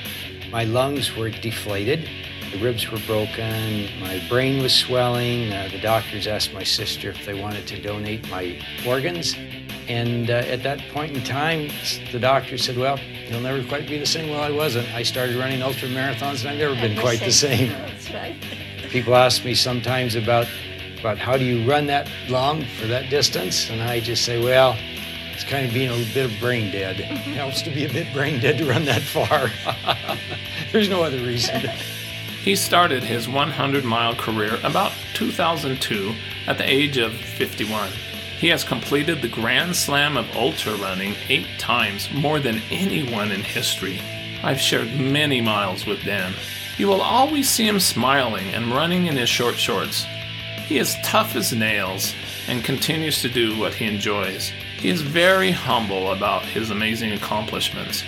My 0.52 0.66
lungs 0.66 1.16
were 1.16 1.30
deflated, 1.30 2.08
the 2.52 2.60
ribs 2.60 2.92
were 2.92 3.00
broken, 3.08 3.90
my 4.00 4.22
brain 4.30 4.62
was 4.62 4.74
swelling. 4.74 5.52
Uh, 5.52 5.70
the 5.72 5.80
doctors 5.80 6.28
asked 6.28 6.54
my 6.54 6.64
sister 6.64 7.10
if 7.10 7.26
they 7.26 7.40
wanted 7.40 7.68
to 7.68 7.82
donate 7.82 8.30
my 8.30 8.60
organs. 8.88 9.36
And 9.88 10.30
uh, 10.30 10.34
at 10.46 10.62
that 10.62 10.80
point 10.94 11.18
in 11.18 11.24
time, 11.24 11.70
the 12.12 12.20
doctor 12.20 12.58
said, 12.60 12.78
Well, 12.78 13.00
you'll 13.28 13.42
never 13.42 13.68
quite 13.68 13.88
be 13.88 13.98
the 13.98 14.06
same. 14.06 14.30
Well, 14.30 14.42
I 14.42 14.52
wasn't. 14.52 14.88
I 14.94 15.02
started 15.02 15.36
running 15.38 15.64
ultra 15.64 15.88
marathons 15.88 16.42
and 16.42 16.50
I've 16.50 16.60
never 16.60 16.76
been 16.76 17.00
quite 17.00 17.20
the 17.20 17.32
same. 17.32 17.70
That's 17.70 18.12
right. 18.12 18.36
People 18.90 19.16
ask 19.16 19.44
me 19.44 19.56
sometimes 19.56 20.16
about, 20.16 20.48
about 21.00 21.18
how 21.18 21.38
do 21.38 21.44
you 21.44 21.68
run 21.70 21.88
that 21.88 22.10
long 22.28 22.64
for 22.80 22.86
that 22.88 23.10
distance? 23.10 23.70
And 23.72 23.82
I 23.82 24.00
just 24.00 24.24
say, 24.24 24.44
Well, 24.44 24.78
it's 25.40 25.50
kind 25.50 25.66
of 25.66 25.74
being 25.74 25.90
a 25.90 26.14
bit 26.14 26.26
of 26.26 26.38
brain 26.42 26.70
dead. 26.70 27.00
It 27.00 27.06
helps 27.38 27.62
to 27.62 27.70
be 27.70 27.86
a 27.86 27.90
bit 27.90 28.12
brain 28.12 28.42
dead 28.42 28.58
to 28.58 28.66
run 28.66 28.84
that 28.86 29.02
far. 29.02 29.50
There's 30.74 30.90
no 30.90 31.02
other 31.04 31.20
reason. 31.20 31.70
He 32.44 32.56
started 32.56 33.04
his 33.04 33.28
100 33.28 33.84
mile 33.84 34.16
career 34.16 34.60
about 34.64 34.94
2002 35.14 36.16
at 36.48 36.58
the 36.58 36.68
age 36.68 36.98
of 36.98 37.14
51. 37.14 37.92
He 38.40 38.48
has 38.48 38.64
completed 38.64 39.22
the 39.22 39.28
Grand 39.28 39.76
Slam 39.76 40.16
of 40.16 40.26
ultra 40.38 40.74
running 40.76 41.16
eight 41.28 41.48
times, 41.60 42.10
more 42.14 42.40
than 42.40 42.62
anyone 42.72 43.32
in 43.32 43.42
history. 43.42 44.00
I've 44.42 44.62
shared 44.62 44.98
many 44.98 45.42
miles 45.42 45.86
with 45.86 46.02
Dan. 46.06 46.34
You 46.78 46.88
will 46.88 47.02
always 47.02 47.50
see 47.50 47.68
him 47.68 47.82
smiling 47.82 48.48
and 48.54 48.74
running 48.74 49.08
in 49.08 49.18
his 49.18 49.30
short 49.30 49.56
shorts. 49.56 50.06
He 50.66 50.78
is 50.80 50.96
tough 51.04 51.36
as 51.36 51.52
nails 51.52 52.14
and 52.48 52.64
continues 52.64 53.22
to 53.22 53.30
do 53.30 53.60
what 53.60 53.74
he 53.74 53.86
enjoys. 53.86 54.54
He 54.80 54.90
is 54.90 55.02
very 55.02 55.52
humble 55.52 56.14
about 56.14 56.46
his 56.46 56.72
amazing 56.72 57.12
accomplishments. 57.12 58.02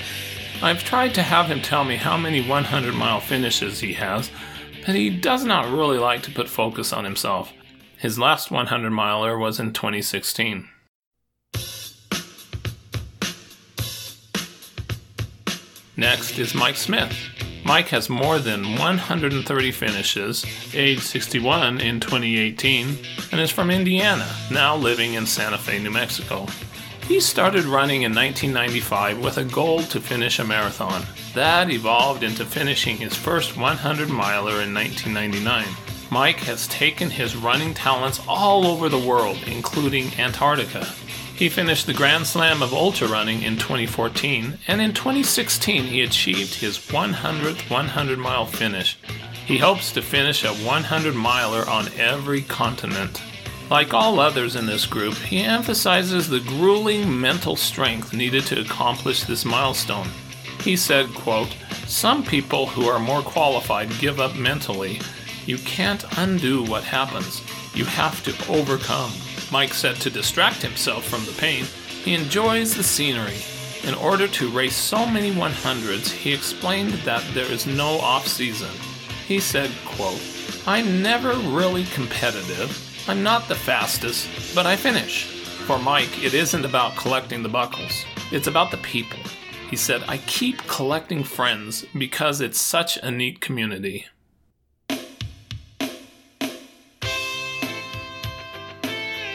I've 0.61 0.85
tried 0.85 1.13
to 1.15 1.21
have 1.21 1.47
him 1.47 1.61
tell 1.61 1.83
me 1.83 1.97
how 1.97 2.15
many 2.15 2.41
100 2.41 2.95
mile 2.95 3.19
finishes 3.19 3.81
he 3.81 3.91
has, 3.93 4.31
but 4.85 4.95
he 4.95 5.09
does 5.09 5.43
not 5.43 5.69
really 5.69 5.97
like 5.97 6.23
to 6.23 6.31
put 6.31 6.47
focus 6.47 6.93
on 6.93 7.03
himself. 7.03 7.51
His 7.97 8.17
last 8.17 8.51
100 8.51 8.89
miler 8.89 9.37
was 9.37 9.59
in 9.59 9.73
2016. 9.73 10.69
Next 15.97 16.39
is 16.39 16.55
Mike 16.55 16.77
Smith. 16.77 17.30
Mike 17.71 17.87
has 17.87 18.09
more 18.09 18.37
than 18.37 18.75
130 18.75 19.71
finishes, 19.71 20.45
age 20.73 20.99
61 20.99 21.79
in 21.79 22.01
2018, 22.01 22.97
and 23.31 23.39
is 23.39 23.49
from 23.49 23.71
Indiana, 23.71 24.29
now 24.51 24.75
living 24.75 25.13
in 25.13 25.25
Santa 25.25 25.57
Fe, 25.57 25.79
New 25.79 25.89
Mexico. 25.89 26.45
He 27.07 27.21
started 27.21 27.63
running 27.63 28.01
in 28.01 28.13
1995 28.13 29.19
with 29.23 29.37
a 29.37 29.45
goal 29.45 29.83
to 29.83 30.01
finish 30.01 30.39
a 30.39 30.43
marathon. 30.43 31.05
That 31.33 31.69
evolved 31.69 32.23
into 32.23 32.43
finishing 32.43 32.97
his 32.97 33.15
first 33.15 33.55
100 33.55 34.09
miler 34.09 34.61
in 34.61 34.73
1999. 34.73 35.65
Mike 36.09 36.39
has 36.39 36.67
taken 36.67 37.09
his 37.09 37.37
running 37.37 37.73
talents 37.73 38.19
all 38.27 38.67
over 38.67 38.89
the 38.89 38.99
world, 38.99 39.41
including 39.47 40.11
Antarctica. 40.19 40.85
He 41.35 41.49
finished 41.49 41.87
the 41.87 41.93
Grand 41.93 42.27
Slam 42.27 42.61
of 42.61 42.73
ultra 42.73 43.07
running 43.07 43.41
in 43.41 43.57
2014, 43.57 44.59
and 44.67 44.81
in 44.81 44.93
2016 44.93 45.83
he 45.85 46.01
achieved 46.01 46.55
his 46.55 46.77
100th 46.77 47.69
100 47.69 48.19
mile 48.19 48.45
finish. 48.45 48.97
He 49.45 49.57
hopes 49.57 49.91
to 49.93 50.01
finish 50.01 50.43
a 50.43 50.53
100 50.53 51.15
miler 51.15 51.67
on 51.67 51.89
every 51.97 52.41
continent. 52.41 53.21
Like 53.71 53.93
all 53.93 54.19
others 54.19 54.55
in 54.55 54.65
this 54.65 54.85
group, 54.85 55.15
he 55.15 55.41
emphasizes 55.41 56.27
the 56.29 56.41
grueling 56.41 57.19
mental 57.19 57.55
strength 57.55 58.13
needed 58.13 58.45
to 58.47 58.59
accomplish 58.59 59.23
this 59.23 59.45
milestone. 59.45 60.09
He 60.59 60.75
said, 60.75 61.07
quote, 61.07 61.55
Some 61.87 62.23
people 62.23 62.67
who 62.67 62.87
are 62.87 62.99
more 62.99 63.21
qualified 63.21 63.89
give 63.99 64.19
up 64.19 64.35
mentally. 64.35 64.99
You 65.45 65.57
can't 65.57 66.05
undo 66.17 66.63
what 66.63 66.83
happens. 66.83 67.41
You 67.73 67.85
have 67.85 68.21
to 68.25 68.51
overcome. 68.51 69.11
Mike 69.51 69.73
said 69.73 69.97
to 69.97 70.09
distract 70.09 70.61
himself 70.61 71.05
from 71.05 71.25
the 71.25 71.33
pain, 71.33 71.65
he 72.03 72.13
enjoys 72.13 72.73
the 72.73 72.83
scenery. 72.83 73.37
In 73.83 73.93
order 73.95 74.27
to 74.27 74.49
race 74.49 74.75
so 74.75 75.05
many 75.05 75.31
100s, 75.31 76.09
he 76.09 76.33
explained 76.33 76.93
that 77.03 77.23
there 77.33 77.51
is 77.51 77.67
no 77.67 77.99
off 77.99 78.27
season. 78.27 78.71
He 79.27 79.39
said, 79.39 79.71
quote, 79.85 80.21
I'm 80.65 81.01
never 81.01 81.33
really 81.33 81.85
competitive. 81.85 82.77
I'm 83.07 83.23
not 83.23 83.47
the 83.47 83.55
fastest, 83.55 84.55
but 84.55 84.65
I 84.65 84.75
finish. 84.75 85.25
For 85.65 85.79
Mike, 85.79 86.23
it 86.23 86.33
isn't 86.33 86.65
about 86.65 86.95
collecting 86.95 87.43
the 87.43 87.49
buckles. 87.49 88.05
It's 88.31 88.47
about 88.47 88.71
the 88.71 88.77
people. 88.77 89.19
He 89.69 89.75
said, 89.75 90.03
I 90.07 90.17
keep 90.19 90.57
collecting 90.67 91.23
friends 91.23 91.85
because 91.97 92.41
it's 92.41 92.59
such 92.59 92.97
a 92.97 93.09
neat 93.09 93.41
community. 93.41 94.05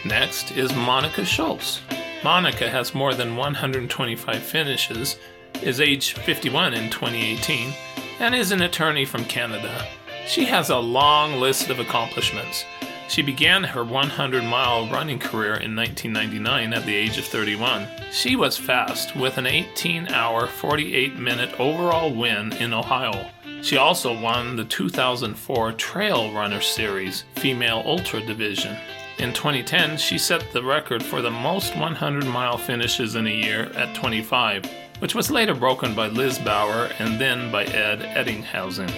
Next 0.07 0.53
is 0.53 0.73
Monica 0.73 1.23
Scholz. 1.23 1.81
Monica 2.23 2.71
has 2.71 2.95
more 2.95 3.13
than 3.13 3.35
125 3.35 4.41
finishes, 4.41 5.19
is 5.63 5.81
age 5.81 6.13
51 6.13 6.75
in 6.75 6.91
2018, 6.91 7.73
and 8.21 8.33
is 8.33 8.53
an 8.53 8.63
attorney 8.63 9.05
from 9.05 9.25
Canada. 9.25 9.85
She 10.29 10.45
has 10.45 10.71
a 10.71 10.79
long 10.79 11.41
list 11.41 11.71
of 11.71 11.81
accomplishments. 11.81 12.65
She 13.09 13.21
began 13.21 13.65
her 13.65 13.83
100 13.83 14.45
mile 14.45 14.89
running 14.89 15.19
career 15.19 15.55
in 15.55 15.75
1999 15.75 16.73
at 16.73 16.87
the 16.87 16.95
age 16.95 17.19
of 17.19 17.25
31. 17.25 17.89
She 18.13 18.37
was 18.37 18.57
fast 18.57 19.17
with 19.17 19.39
an 19.39 19.47
18 19.47 20.07
hour, 20.09 20.47
48 20.47 21.17
minute 21.17 21.59
overall 21.59 22.15
win 22.15 22.53
in 22.55 22.73
Ohio. 22.73 23.29
She 23.61 23.77
also 23.77 24.17
won 24.17 24.55
the 24.55 24.65
2004 24.65 25.73
Trail 25.73 26.33
Runner 26.33 26.61
Series 26.61 27.25
Female 27.35 27.83
Ultra 27.85 28.21
Division. 28.21 28.77
In 29.19 29.33
2010, 29.33 29.97
she 29.97 30.19
set 30.19 30.53
the 30.53 30.63
record 30.63 31.03
for 31.03 31.23
the 31.23 31.31
most 31.31 31.75
100 31.75 32.27
mile 32.27 32.59
finishes 32.59 33.15
in 33.15 33.27
a 33.27 33.31
year 33.31 33.71
at 33.75 33.95
25, 33.95 34.71
which 34.99 35.15
was 35.15 35.31
later 35.31 35.55
broken 35.55 35.95
by 35.95 36.09
Liz 36.09 36.39
Bauer 36.39 36.91
and 36.99 37.19
then 37.19 37.51
by 37.51 37.65
Ed 37.65 38.01
Ettinghausen. 38.01 38.93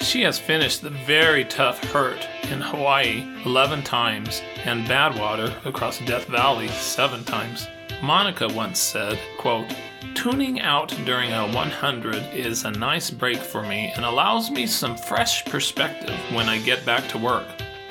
She 0.00 0.22
has 0.22 0.38
finished 0.38 0.80
the 0.80 0.90
very 0.90 1.44
tough 1.44 1.84
Hurt 1.92 2.26
in 2.50 2.62
Hawaii 2.62 3.26
11 3.44 3.82
times 3.82 4.40
and 4.64 4.86
Badwater 4.86 5.52
across 5.66 5.98
Death 5.98 6.26
Valley 6.28 6.68
7 6.68 7.22
times. 7.24 7.68
Monica 8.02 8.48
once 8.48 8.78
said, 8.78 9.18
quote, 9.36 9.66
Tuning 10.14 10.60
out 10.62 10.88
during 11.04 11.32
a 11.32 11.46
100 11.52 12.32
is 12.32 12.64
a 12.64 12.70
nice 12.70 13.10
break 13.10 13.36
for 13.36 13.62
me 13.62 13.92
and 13.96 14.04
allows 14.06 14.50
me 14.50 14.66
some 14.66 14.96
fresh 14.96 15.44
perspective 15.44 16.18
when 16.32 16.48
I 16.48 16.58
get 16.58 16.86
back 16.86 17.06
to 17.08 17.18
work. 17.18 17.46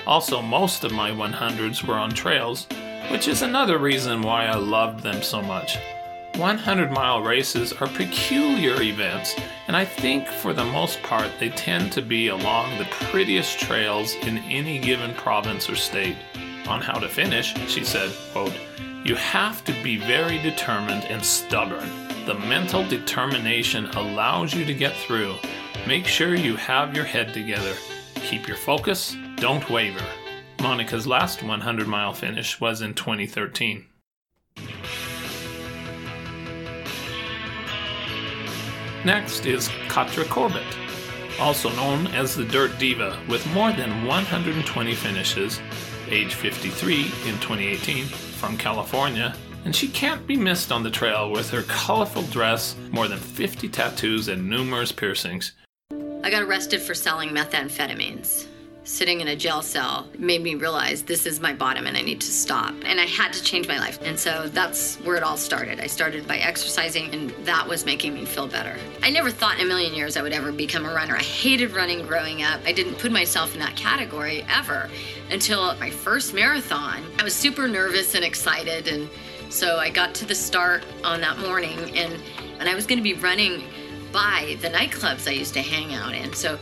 Also, 0.08 0.42
most 0.42 0.86
of 0.86 0.94
my 0.94 1.12
100s 1.12 1.84
were 1.84 1.96
on 1.96 2.10
trails, 2.10 2.66
which 3.12 3.28
is 3.28 3.42
another 3.42 3.78
reason 3.78 4.22
why 4.22 4.46
I 4.46 4.56
loved 4.56 5.02
them 5.04 5.22
so 5.22 5.42
much. 5.42 5.78
100 6.38 6.92
mile 6.92 7.22
races 7.22 7.74
are 7.74 7.90
peculiar 7.90 8.82
events, 8.82 9.36
and 9.68 9.76
I 9.76 9.84
think 9.84 10.26
for 10.26 10.54
the 10.54 10.64
most 10.64 11.04
part 11.04 11.30
they 11.42 11.50
tend 11.50 11.92
to 11.92 12.02
be 12.02 12.30
along 12.30 12.78
the 12.78 12.86
prettiest 12.86 13.60
trails 13.60 14.14
in 14.22 14.38
any 14.38 14.80
given 14.80 15.14
province 15.14 15.70
or 15.70 15.76
state. 15.76 16.16
On 16.70 16.80
how 16.80 17.00
to 17.00 17.10
finish, 17.10 17.54
she 17.68 17.84
said, 17.84 18.10
quote, 18.32 18.54
You 19.04 19.16
have 19.16 19.62
to 19.66 19.74
be 19.84 19.98
very 19.98 20.38
determined 20.38 21.04
and 21.04 21.24
stubborn. 21.24 21.90
The 22.26 22.36
mental 22.36 22.88
determination 22.88 23.88
allows 23.88 24.54
you 24.54 24.64
to 24.64 24.74
get 24.74 24.96
through. 24.96 25.36
Make 25.86 26.06
sure 26.06 26.34
you 26.34 26.56
have 26.56 26.96
your 26.96 27.06
head 27.06 27.34
together. 27.34 27.74
Keep 28.16 28.48
your 28.48 28.58
focus 28.58 29.18
don't 29.38 29.70
waver. 29.70 30.04
Monica's 30.62 31.06
last 31.06 31.44
100 31.44 31.88
mile 31.88 32.14
finish 32.14 32.60
was 32.60 32.82
in 32.82 32.94
2013. 32.96 33.86
Next 39.06 39.46
is 39.46 39.70
Katra 39.88 40.28
Corbett, 40.28 40.66
also 41.40 41.70
known 41.76 42.08
as 42.08 42.36
the 42.36 42.46
Dirt 42.46 42.78
Diva, 42.80 43.18
with 43.30 43.46
more 43.54 43.72
than 43.72 44.06
120 44.06 44.96
finishes, 44.96 45.62
age 46.10 46.34
53 46.34 47.02
in 47.02 47.40
2018, 47.40 48.06
from 48.06 48.58
California, 48.58 49.36
and 49.66 49.76
she 49.76 49.88
can't 49.88 50.26
be 50.26 50.36
missed 50.36 50.72
on 50.72 50.82
the 50.82 50.90
trail 50.90 51.32
with 51.32 51.52
her 51.52 51.62
colorful 51.64 52.24
dress, 52.24 52.76
more 52.92 53.08
than 53.08 53.20
50 53.20 53.70
tattoos, 53.70 54.28
and 54.28 54.50
numerous 54.50 54.92
piercings. 54.92 55.54
I 56.24 56.32
got 56.32 56.42
arrested 56.42 56.82
for 56.82 56.96
selling 56.96 57.30
methamphetamines 57.30 58.48
sitting 58.88 59.20
in 59.20 59.28
a 59.28 59.36
jail 59.36 59.62
cell 59.62 60.08
made 60.18 60.42
me 60.42 60.56
realize 60.56 61.04
this 61.04 61.26
is 61.26 61.42
my 61.42 61.54
bottom 61.54 61.86
and 61.88 61.98
I 61.98 62.02
need 62.02 62.22
to 62.22 62.32
stop. 62.32 62.74
And 62.86 63.02
I 63.02 63.06
had 63.06 63.34
to 63.34 63.44
change 63.44 63.68
my 63.68 63.78
life. 63.78 64.00
And 64.02 64.18
so 64.18 64.48
that's 64.48 64.96
where 65.02 65.18
it 65.18 65.24
all 65.24 65.36
started. 65.36 65.82
I 65.82 65.88
started 65.88 66.26
by 66.26 66.38
exercising, 66.38 67.14
and 67.14 67.32
that 67.46 67.68
was 67.68 67.86
making 67.86 68.14
me 68.14 68.24
feel 68.24 68.48
better. 68.48 68.78
I 69.04 69.10
never 69.10 69.30
thought 69.30 69.56
in 69.56 69.66
a 69.66 69.68
million 69.68 69.94
years 69.94 70.16
I 70.16 70.22
would 70.22 70.32
ever 70.32 70.54
become 70.54 70.86
a 70.86 70.94
runner. 70.94 71.18
I 71.18 71.22
hated 71.22 71.72
running 71.72 72.08
growing 72.08 72.44
up. 72.44 72.62
I 72.66 72.72
didn't 72.72 72.98
put 72.98 73.12
myself 73.12 73.54
in 73.54 73.60
that 73.60 73.76
category 73.76 74.46
ever 74.48 74.90
until 75.30 75.76
my 75.76 75.90
first 75.90 76.34
marathon. 76.34 77.04
I 77.20 77.24
was 77.24 77.36
super 77.36 77.68
nervous 77.68 78.16
and 78.16 78.24
excited. 78.24 78.88
And 78.88 79.10
so 79.50 79.78
I 79.78 79.90
got 79.90 80.16
to 80.16 80.26
the 80.26 80.36
start 80.36 80.86
on 81.04 81.20
that 81.22 81.38
morning, 81.40 81.78
and, 81.98 82.22
and 82.60 82.70
I 82.70 82.74
was 82.74 82.86
going 82.86 83.00
to 83.00 83.04
be 83.04 83.16
running 83.16 83.64
by 84.14 84.58
the 84.62 84.70
nightclubs 84.70 85.28
I 85.28 85.32
used 85.32 85.54
to 85.56 85.62
hang 85.62 85.94
out 85.94 86.16
in. 86.16 86.32
So 86.32 86.58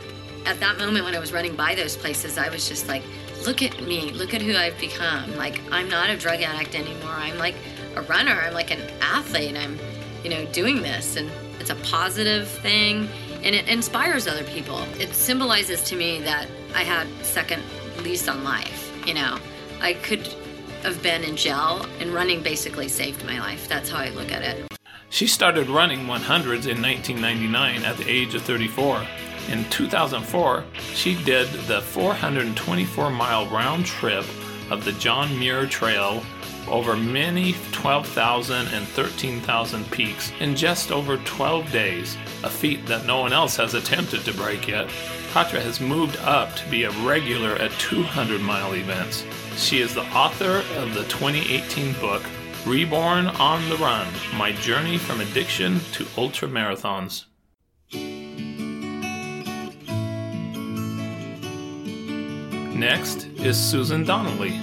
at 0.46 0.60
that 0.60 0.78
moment 0.78 1.04
when 1.04 1.14
I 1.14 1.18
was 1.18 1.32
running 1.32 1.56
by 1.56 1.74
those 1.74 1.96
places, 1.96 2.38
I 2.38 2.48
was 2.48 2.68
just 2.68 2.88
like, 2.88 3.02
look 3.44 3.62
at 3.62 3.82
me, 3.82 4.12
look 4.12 4.32
at 4.32 4.40
who 4.40 4.56
I've 4.56 4.78
become. 4.78 5.36
Like, 5.36 5.60
I'm 5.72 5.88
not 5.88 6.08
a 6.08 6.16
drug 6.16 6.40
addict 6.40 6.74
anymore. 6.74 7.10
I'm 7.10 7.36
like 7.38 7.56
a 7.96 8.02
runner. 8.02 8.40
I'm 8.40 8.54
like 8.54 8.70
an 8.70 8.80
athlete. 9.00 9.56
I'm, 9.56 9.78
you 10.22 10.30
know, 10.30 10.46
doing 10.46 10.82
this. 10.82 11.16
And 11.16 11.30
it's 11.58 11.70
a 11.70 11.74
positive 11.76 12.48
thing 12.48 13.08
and 13.42 13.54
it 13.54 13.68
inspires 13.68 14.26
other 14.26 14.44
people. 14.44 14.80
It 14.98 15.14
symbolizes 15.14 15.82
to 15.84 15.96
me 15.96 16.20
that 16.20 16.48
I 16.74 16.84
had 16.84 17.06
second 17.22 17.62
lease 18.02 18.28
on 18.28 18.44
life. 18.44 18.92
You 19.06 19.14
know, 19.14 19.38
I 19.80 19.94
could 19.94 20.26
have 20.82 21.02
been 21.02 21.24
in 21.24 21.36
jail 21.36 21.86
and 22.00 22.12
running 22.12 22.42
basically 22.42 22.88
saved 22.88 23.24
my 23.24 23.38
life. 23.38 23.68
That's 23.68 23.90
how 23.90 23.98
I 23.98 24.10
look 24.10 24.32
at 24.32 24.42
it. 24.42 24.66
She 25.10 25.26
started 25.26 25.68
running 25.68 26.00
100s 26.00 26.66
in 26.66 26.82
1999 26.82 27.84
at 27.84 27.96
the 27.96 28.08
age 28.08 28.34
of 28.34 28.42
34. 28.42 29.06
In 29.48 29.64
2004, 29.70 30.64
she 30.94 31.14
did 31.22 31.48
the 31.68 31.80
424 31.80 33.10
mile 33.10 33.46
round 33.46 33.86
trip 33.86 34.24
of 34.70 34.84
the 34.84 34.92
John 34.92 35.38
Muir 35.38 35.66
Trail 35.66 36.22
over 36.68 36.96
many 36.96 37.54
12,000 37.70 38.68
and 38.68 38.86
13,000 38.88 39.90
peaks 39.90 40.32
in 40.40 40.56
just 40.56 40.90
over 40.90 41.16
12 41.18 41.70
days, 41.70 42.16
a 42.42 42.50
feat 42.50 42.84
that 42.86 43.06
no 43.06 43.20
one 43.20 43.32
else 43.32 43.56
has 43.56 43.74
attempted 43.74 44.24
to 44.24 44.34
break 44.34 44.66
yet. 44.66 44.88
Katra 45.32 45.60
has 45.60 45.80
moved 45.80 46.16
up 46.18 46.54
to 46.56 46.68
be 46.68 46.84
a 46.84 46.90
regular 47.06 47.52
at 47.56 47.70
200 47.72 48.40
mile 48.40 48.74
events. 48.74 49.24
She 49.56 49.80
is 49.80 49.94
the 49.94 50.06
author 50.12 50.64
of 50.76 50.94
the 50.94 51.04
2018 51.04 51.92
book 52.00 52.24
Reborn 52.66 53.28
on 53.28 53.68
the 53.68 53.76
Run 53.76 54.08
My 54.36 54.50
Journey 54.52 54.98
from 54.98 55.20
Addiction 55.20 55.78
to 55.92 56.06
Ultra 56.16 56.48
Marathons. 56.48 57.26
Next 62.76 63.28
is 63.38 63.56
Susan 63.56 64.04
Donnelly. 64.04 64.60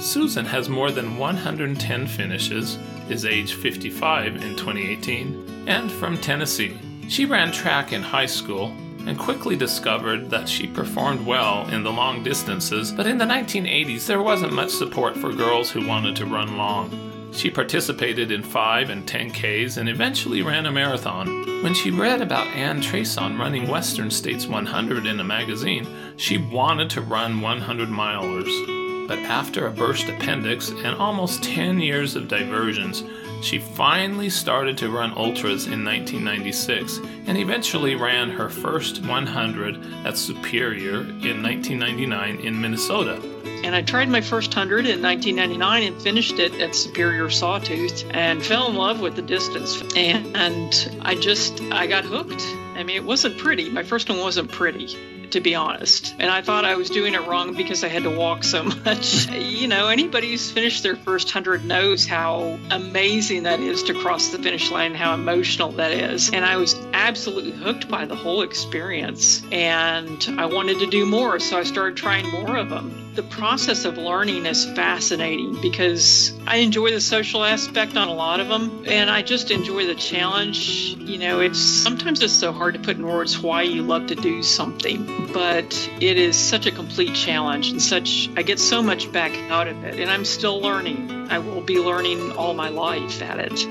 Susan 0.00 0.44
has 0.44 0.68
more 0.68 0.92
than 0.92 1.18
110 1.18 2.06
finishes, 2.06 2.78
is 3.10 3.26
age 3.26 3.54
55 3.54 4.36
in 4.36 4.54
2018, 4.54 5.64
and 5.66 5.90
from 5.90 6.16
Tennessee. 6.16 6.78
She 7.08 7.24
ran 7.24 7.50
track 7.50 7.92
in 7.92 8.02
high 8.02 8.26
school 8.26 8.72
and 9.06 9.18
quickly 9.18 9.56
discovered 9.56 10.30
that 10.30 10.48
she 10.48 10.68
performed 10.68 11.26
well 11.26 11.68
in 11.70 11.82
the 11.82 11.90
long 11.90 12.22
distances, 12.22 12.92
but 12.92 13.06
in 13.06 13.18
the 13.18 13.24
1980s 13.24 14.06
there 14.06 14.22
wasn't 14.22 14.52
much 14.52 14.70
support 14.70 15.16
for 15.16 15.32
girls 15.32 15.68
who 15.68 15.88
wanted 15.88 16.14
to 16.16 16.26
run 16.26 16.56
long. 16.56 17.32
She 17.32 17.50
participated 17.50 18.30
in 18.30 18.44
5 18.44 18.90
and 18.90 19.04
10Ks 19.04 19.76
and 19.76 19.88
eventually 19.88 20.40
ran 20.40 20.66
a 20.66 20.72
marathon. 20.72 21.45
When 21.66 21.74
she 21.74 21.90
read 21.90 22.22
about 22.22 22.46
Anne 22.54 22.80
Trason 22.80 23.40
running 23.40 23.66
Western 23.66 24.08
States 24.08 24.46
100 24.46 25.04
in 25.04 25.18
a 25.18 25.24
magazine, 25.24 25.84
she 26.16 26.38
wanted 26.38 26.88
to 26.90 27.00
run 27.00 27.40
100 27.40 27.88
milers. 27.88 29.08
But 29.08 29.18
after 29.18 29.66
a 29.66 29.72
burst 29.72 30.08
appendix 30.08 30.70
and 30.70 30.94
almost 30.94 31.42
10 31.42 31.80
years 31.80 32.14
of 32.14 32.28
diversions, 32.28 33.02
she 33.42 33.58
finally 33.58 34.30
started 34.30 34.78
to 34.78 34.90
run 34.90 35.12
ultras 35.12 35.66
in 35.66 35.84
1996 35.84 36.98
and 37.26 37.38
eventually 37.38 37.94
ran 37.94 38.30
her 38.30 38.48
first 38.48 39.04
100 39.04 39.84
at 40.04 40.16
Superior 40.16 41.00
in 41.00 41.42
1999 41.42 42.40
in 42.40 42.60
Minnesota. 42.60 43.20
And 43.64 43.74
I 43.74 43.82
tried 43.82 44.08
my 44.08 44.20
first 44.20 44.50
100 44.50 44.86
in 44.86 45.02
1999 45.02 45.82
and 45.82 46.02
finished 46.02 46.38
it 46.38 46.54
at 46.60 46.74
Superior 46.74 47.28
Sawtooth 47.30 48.04
and 48.10 48.42
fell 48.44 48.68
in 48.68 48.76
love 48.76 49.00
with 49.00 49.16
the 49.16 49.22
distance. 49.22 49.82
And, 49.96 51.00
I 51.02 51.14
just, 51.14 51.60
I 51.72 51.86
got 51.86 52.04
hooked. 52.04 52.42
I 52.76 52.82
mean, 52.82 52.96
it 52.96 53.04
wasn't 53.04 53.38
pretty. 53.38 53.70
My 53.70 53.82
first 53.82 54.08
one 54.08 54.18
wasn't 54.18 54.52
pretty 54.52 54.96
to 55.32 55.40
be 55.40 55.54
honest. 55.54 56.14
And 56.18 56.30
I 56.30 56.42
thought 56.42 56.64
I 56.64 56.76
was 56.76 56.90
doing 56.90 57.14
it 57.14 57.26
wrong 57.26 57.54
because 57.54 57.84
I 57.84 57.88
had 57.88 58.02
to 58.04 58.10
walk 58.10 58.44
so 58.44 58.62
much. 58.84 59.28
you 59.30 59.68
know, 59.68 59.88
anybody 59.88 60.30
who's 60.30 60.50
finished 60.50 60.82
their 60.82 60.96
first 60.96 61.28
100 61.28 61.64
knows 61.64 62.06
how 62.06 62.58
amazing 62.70 63.44
that 63.44 63.60
is 63.60 63.82
to 63.84 63.94
cross 63.94 64.28
the 64.28 64.38
finish 64.38 64.70
line, 64.70 64.94
how 64.94 65.14
emotional 65.14 65.72
that 65.72 65.92
is. 65.92 66.30
And 66.32 66.44
I 66.44 66.56
was 66.56 66.74
absolutely 66.92 67.52
hooked 67.52 67.88
by 67.88 68.04
the 68.04 68.16
whole 68.16 68.42
experience. 68.42 69.42
And 69.52 70.24
I 70.38 70.46
wanted 70.46 70.78
to 70.80 70.86
do 70.86 71.06
more, 71.06 71.38
so 71.38 71.58
I 71.58 71.62
started 71.62 71.96
trying 71.96 72.30
more 72.30 72.56
of 72.56 72.70
them. 72.70 73.05
The 73.16 73.22
process 73.22 73.86
of 73.86 73.96
learning 73.96 74.44
is 74.44 74.66
fascinating 74.72 75.58
because 75.62 76.34
I 76.46 76.56
enjoy 76.56 76.90
the 76.90 77.00
social 77.00 77.42
aspect 77.42 77.96
on 77.96 78.08
a 78.08 78.12
lot 78.12 78.40
of 78.40 78.48
them, 78.48 78.84
and 78.86 79.10
I 79.10 79.22
just 79.22 79.50
enjoy 79.50 79.86
the 79.86 79.94
challenge. 79.94 80.94
You 80.98 81.16
know, 81.16 81.40
it's 81.40 81.58
sometimes 81.58 82.22
it's 82.22 82.34
so 82.34 82.52
hard 82.52 82.74
to 82.74 82.80
put 82.80 82.98
in 82.98 83.06
words 83.06 83.38
why 83.38 83.62
you 83.62 83.82
love 83.82 84.06
to 84.08 84.14
do 84.14 84.42
something, 84.42 85.32
but 85.32 85.90
it 85.98 86.18
is 86.18 86.36
such 86.36 86.66
a 86.66 86.70
complete 86.70 87.14
challenge 87.14 87.70
and 87.70 87.80
such. 87.80 88.28
I 88.36 88.42
get 88.42 88.60
so 88.60 88.82
much 88.82 89.10
back 89.10 89.34
out 89.50 89.66
of 89.66 89.82
it, 89.82 89.98
and 89.98 90.10
I'm 90.10 90.26
still 90.26 90.60
learning. 90.60 91.30
I 91.30 91.38
will 91.38 91.62
be 91.62 91.80
learning 91.80 92.32
all 92.32 92.52
my 92.52 92.68
life 92.68 93.22
at 93.22 93.38
it. 93.38 93.62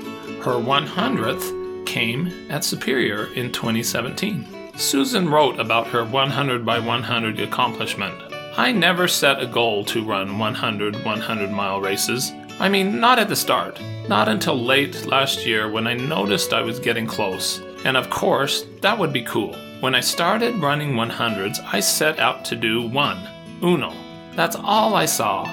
Her 0.42 0.54
100th 0.54 1.86
came 1.86 2.50
at 2.50 2.64
Superior 2.64 3.32
in 3.34 3.52
2017. 3.52 4.72
Susan 4.76 5.28
wrote 5.28 5.58
about 5.60 5.86
her 5.86 6.04
100 6.04 6.66
by 6.66 6.80
100 6.80 7.38
accomplishment. 7.40 8.25
I 8.58 8.72
never 8.72 9.06
set 9.06 9.42
a 9.42 9.46
goal 9.46 9.84
to 9.84 10.02
run 10.02 10.38
100 10.38 11.04
100 11.04 11.50
mile 11.50 11.78
races. 11.78 12.32
I 12.58 12.70
mean, 12.70 12.98
not 12.98 13.18
at 13.18 13.28
the 13.28 13.36
start. 13.36 13.78
Not 14.08 14.28
until 14.28 14.56
late 14.56 15.04
last 15.04 15.44
year 15.44 15.70
when 15.70 15.86
I 15.86 15.92
noticed 15.92 16.54
I 16.54 16.62
was 16.62 16.80
getting 16.80 17.06
close. 17.06 17.60
And 17.84 17.98
of 17.98 18.08
course, 18.08 18.64
that 18.80 18.98
would 18.98 19.12
be 19.12 19.24
cool. 19.24 19.54
When 19.80 19.94
I 19.94 20.00
started 20.00 20.56
running 20.56 20.94
100s, 20.94 21.62
I 21.70 21.80
set 21.80 22.18
out 22.18 22.46
to 22.46 22.56
do 22.56 22.88
one. 22.88 23.18
Uno. 23.62 23.92
That's 24.34 24.56
all 24.56 24.94
I 24.94 25.04
saw. 25.04 25.44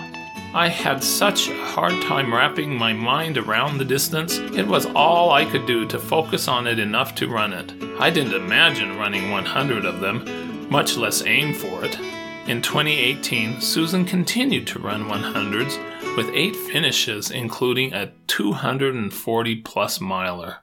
I 0.53 0.69
had 0.69 1.03
such 1.03 1.49
a 1.49 1.65
hard 1.65 2.01
time 2.03 2.33
wrapping 2.33 2.73
my 2.73 2.93
mind 2.93 3.37
around 3.37 3.79
the 3.79 3.85
distance. 3.85 4.37
It 4.37 4.65
was 4.65 4.85
all 4.95 5.31
I 5.31 5.43
could 5.43 5.65
do 5.65 5.85
to 5.87 5.99
focus 5.99 6.47
on 6.47 6.67
it 6.67 6.79
enough 6.79 7.15
to 7.15 7.27
run 7.27 7.51
it. 7.51 7.73
I 7.99 8.09
didn't 8.09 8.41
imagine 8.41 8.97
running 8.97 9.29
100 9.29 9.83
of 9.83 9.99
them, 9.99 10.69
much 10.69 10.95
less 10.95 11.25
aim 11.25 11.53
for 11.53 11.83
it. 11.83 11.97
In 12.45 12.61
2018, 12.61 13.61
Susan 13.61 14.03
continued 14.03 14.67
to 14.67 14.79
run 14.79 15.05
100s 15.05 16.17
with 16.17 16.29
eight 16.33 16.57
finishes, 16.57 17.31
including 17.31 17.93
a 17.93 18.11
240 18.27 19.55
plus 19.61 20.01
miler. 20.01 20.57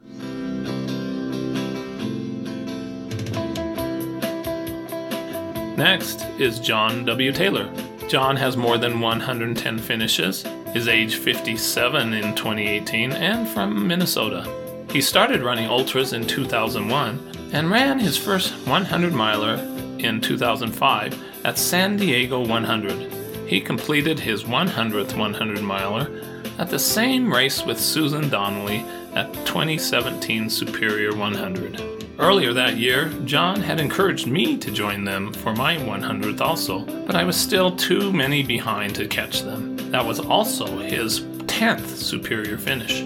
Next 5.79 6.27
is 6.38 6.61
John 6.61 7.07
W. 7.07 7.33
Taylor. 7.33 7.73
John 8.09 8.37
has 8.37 8.59
more 8.59 8.77
than 8.77 9.01
110 9.01 9.79
finishes, 9.79 10.45
is 10.75 10.87
age 10.87 11.16
57 11.16 12.12
in 12.12 12.35
2018, 12.35 13.12
and 13.12 13.49
from 13.49 13.88
Minnesota. 13.88 14.47
He 14.90 15.01
started 15.01 15.40
running 15.40 15.71
ultras 15.71 16.12
in 16.12 16.27
2001 16.27 17.51
and 17.55 17.71
ran 17.71 17.99
his 17.99 18.19
first 18.19 18.53
100 18.66 19.14
miler 19.14 19.55
in 19.99 20.21
2005 20.21 21.30
at 21.44 21.59
San 21.59 21.96
Diego 21.96 22.46
100. 22.46 23.12
He 23.46 23.61
completed 23.61 24.18
his 24.18 24.44
100th 24.44 25.16
100 25.16 25.62
miler 25.62 26.22
at 26.59 26.68
the 26.68 26.79
same 26.79 27.33
race 27.33 27.64
with 27.64 27.81
Susan 27.81 28.29
Donnelly 28.29 28.85
at 29.14 29.33
2017 29.46 30.50
Superior 30.50 31.14
100. 31.14 32.00
Earlier 32.18 32.53
that 32.53 32.76
year, 32.76 33.09
John 33.24 33.62
had 33.62 33.81
encouraged 33.81 34.26
me 34.26 34.59
to 34.59 34.70
join 34.70 35.05
them 35.05 35.33
for 35.33 35.55
my 35.55 35.76
100th 35.76 36.40
also, 36.42 36.85
but 37.07 37.16
I 37.16 37.24
was 37.24 37.35
still 37.35 37.74
too 37.74 38.12
many 38.12 38.42
behind 38.42 38.94
to 38.96 39.09
catch 39.09 39.42
them. 39.42 39.76
That 39.90 40.05
was 40.05 40.20
also 40.20 40.79
his 40.79 41.20
10th 41.20 41.87
Superior 41.87 42.59
finish. 42.59 43.00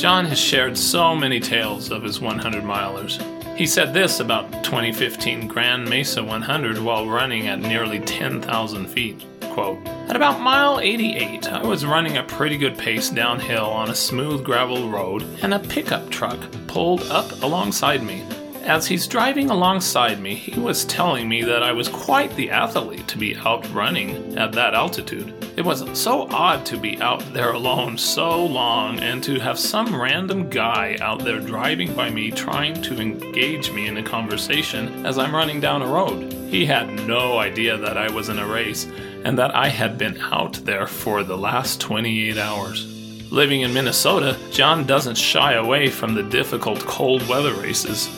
John 0.00 0.24
has 0.24 0.38
shared 0.38 0.76
so 0.76 1.14
many 1.14 1.38
tales 1.38 1.90
of 1.90 2.02
his 2.02 2.20
100 2.20 2.64
milers. 2.64 3.20
He 3.60 3.66
said 3.66 3.92
this 3.92 4.20
about 4.20 4.64
2015 4.64 5.46
Grand 5.46 5.86
Mesa 5.86 6.24
100 6.24 6.78
while 6.78 7.06
running 7.06 7.46
at 7.46 7.58
nearly 7.58 8.00
10,000 8.00 8.86
feet. 8.86 9.22
Quote, 9.52 9.86
At 10.08 10.16
about 10.16 10.40
mile 10.40 10.80
88, 10.80 11.52
I 11.52 11.62
was 11.62 11.84
running 11.84 12.16
a 12.16 12.22
pretty 12.22 12.56
good 12.56 12.78
pace 12.78 13.10
downhill 13.10 13.66
on 13.66 13.90
a 13.90 13.94
smooth 13.94 14.44
gravel 14.44 14.88
road, 14.88 15.24
and 15.42 15.52
a 15.52 15.58
pickup 15.58 16.08
truck 16.08 16.40
pulled 16.68 17.02
up 17.10 17.30
alongside 17.42 18.02
me. 18.02 18.24
As 18.64 18.86
he's 18.86 19.06
driving 19.06 19.48
alongside 19.48 20.20
me, 20.20 20.34
he 20.34 20.60
was 20.60 20.84
telling 20.84 21.28
me 21.28 21.42
that 21.44 21.62
I 21.62 21.72
was 21.72 21.88
quite 21.88 22.34
the 22.36 22.50
athlete 22.50 23.08
to 23.08 23.18
be 23.18 23.34
out 23.36 23.68
running 23.72 24.36
at 24.38 24.52
that 24.52 24.74
altitude. 24.74 25.34
It 25.56 25.64
was 25.64 25.98
so 25.98 26.28
odd 26.30 26.66
to 26.66 26.76
be 26.76 27.00
out 27.00 27.20
there 27.32 27.52
alone 27.52 27.96
so 27.96 28.44
long 28.44 29.00
and 29.00 29.24
to 29.24 29.40
have 29.40 29.58
some 29.58 29.98
random 29.98 30.50
guy 30.50 30.98
out 31.00 31.24
there 31.24 31.40
driving 31.40 31.94
by 31.94 32.10
me 32.10 32.30
trying 32.30 32.80
to 32.82 33.00
engage 33.00 33.72
me 33.72 33.88
in 33.88 33.96
a 33.96 34.02
conversation 34.02 35.06
as 35.06 35.16
I'm 35.16 35.34
running 35.34 35.60
down 35.60 35.80
a 35.80 35.86
road. 35.86 36.32
He 36.50 36.66
had 36.66 37.06
no 37.06 37.38
idea 37.38 37.78
that 37.78 37.96
I 37.96 38.10
was 38.12 38.28
in 38.28 38.38
a 38.38 38.46
race 38.46 38.86
and 39.24 39.38
that 39.38 39.54
I 39.54 39.68
had 39.68 39.96
been 39.96 40.18
out 40.20 40.54
there 40.64 40.86
for 40.86 41.24
the 41.24 41.36
last 41.36 41.80
28 41.80 42.36
hours. 42.36 42.86
Living 43.32 43.62
in 43.62 43.72
Minnesota, 43.72 44.36
John 44.50 44.84
doesn't 44.84 45.16
shy 45.16 45.54
away 45.54 45.88
from 45.88 46.14
the 46.14 46.22
difficult 46.22 46.80
cold 46.80 47.26
weather 47.26 47.54
races. 47.54 48.08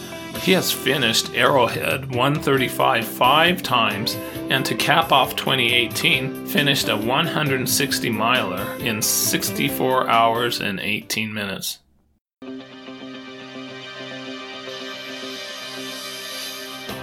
He 0.43 0.53
has 0.53 0.73
finished 0.73 1.35
Arrowhead 1.35 2.17
135 2.17 3.07
five 3.07 3.63
times, 3.63 4.17
and 4.51 4.67
to 4.67 4.75
cap 4.75 5.13
off 5.13 5.37
2018, 5.37 6.47
finished 6.47 6.89
a 6.89 6.97
160 6.97 8.11
miler 8.11 8.67
in 8.81 9.01
64 9.01 10.09
hours 10.09 10.61
and 10.61 10.81
18 10.81 11.33
minutes. 11.33 11.79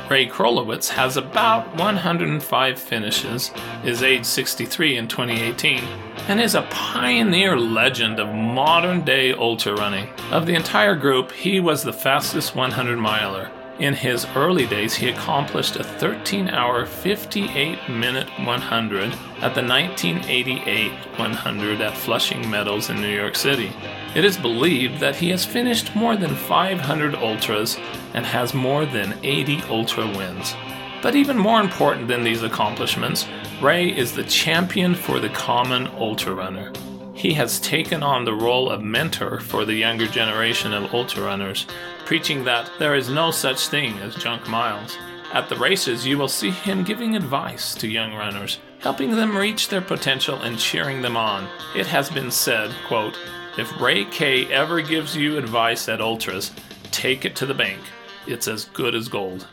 Ray 0.09 0.27
Krolewicz 0.27 0.89
has 0.89 1.17
about 1.17 1.75
105 1.75 2.79
finishes, 2.79 3.51
is 3.83 4.01
age 4.01 4.25
63 4.25 4.97
in 4.97 5.07
2018, 5.07 5.83
and 6.27 6.41
is 6.41 6.55
a 6.55 6.67
pioneer 6.71 7.55
legend 7.55 8.19
of 8.19 8.33
modern 8.33 9.05
day 9.05 9.33
ultra 9.33 9.75
running. 9.75 10.09
Of 10.31 10.47
the 10.47 10.55
entire 10.55 10.95
group, 10.95 11.31
he 11.31 11.59
was 11.59 11.83
the 11.83 11.93
fastest 11.93 12.55
100 12.55 12.97
miler. 12.97 13.51
In 13.77 13.93
his 13.93 14.25
early 14.35 14.65
days, 14.65 14.95
he 14.95 15.09
accomplished 15.09 15.75
a 15.75 15.83
13 15.83 16.49
hour, 16.49 16.85
58 16.87 17.87
minute 17.87 18.27
100 18.39 19.13
at 19.41 19.53
the 19.53 19.63
1988 19.63 20.91
100 21.19 21.81
at 21.81 21.95
Flushing 21.95 22.49
Meadows 22.49 22.89
in 22.89 22.99
New 22.99 23.15
York 23.15 23.35
City. 23.35 23.71
It 24.15 24.25
is 24.25 24.37
believed 24.37 24.99
that 24.99 25.15
he 25.15 25.29
has 25.29 25.45
finished 25.45 25.95
more 25.95 26.15
than 26.15 26.35
500 26.35 27.15
ultras 27.15 27.77
and 28.13 28.25
has 28.25 28.53
more 28.55 28.85
than 28.85 29.17
80 29.23 29.61
ultra 29.69 30.07
wins. 30.07 30.55
But 31.01 31.15
even 31.15 31.37
more 31.37 31.61
important 31.61 32.07
than 32.07 32.23
these 32.23 32.41
accomplishments, 32.41 33.27
Ray 33.61 33.95
is 33.95 34.13
the 34.13 34.23
champion 34.23 34.95
for 34.95 35.19
the 35.19 35.29
common 35.29 35.87
ultra 35.87 36.33
runner. 36.33 36.73
He 37.13 37.33
has 37.33 37.59
taken 37.59 38.01
on 38.01 38.25
the 38.25 38.33
role 38.33 38.69
of 38.69 38.81
mentor 38.81 39.41
for 39.41 39.63
the 39.63 39.75
younger 39.75 40.07
generation 40.07 40.73
of 40.73 40.93
ultra 40.93 41.23
runners, 41.23 41.67
preaching 42.05 42.43
that 42.45 42.71
there 42.79 42.95
is 42.95 43.09
no 43.09 43.29
such 43.29 43.67
thing 43.67 43.97
as 43.99 44.15
junk 44.15 44.47
miles. 44.47 44.97
At 45.33 45.49
the 45.49 45.57
races, 45.57 46.07
you 46.07 46.17
will 46.17 46.27
see 46.27 46.49
him 46.49 46.83
giving 46.83 47.15
advice 47.15 47.75
to 47.75 47.87
young 47.87 48.13
runners, 48.13 48.57
helping 48.79 49.11
them 49.11 49.37
reach 49.37 49.67
their 49.67 49.81
potential 49.81 50.41
and 50.41 50.57
cheering 50.57 51.01
them 51.01 51.15
on. 51.15 51.47
It 51.75 51.85
has 51.87 52.09
been 52.09 52.31
said, 52.31 52.71
quote, 52.87 53.17
if 53.59 53.81
Ray 53.81 54.05
K 54.05 54.45
ever 54.53 54.81
gives 54.81 55.17
you 55.17 55.37
advice 55.37 55.89
at 55.89 55.99
ultras, 55.99 56.51
take 56.91 57.25
it 57.25 57.35
to 57.35 57.45
the 57.45 57.53
bank. 57.53 57.81
It's 58.25 58.47
as 58.47 58.63
good 58.65 58.95
as 58.95 59.09
gold. 59.09 59.47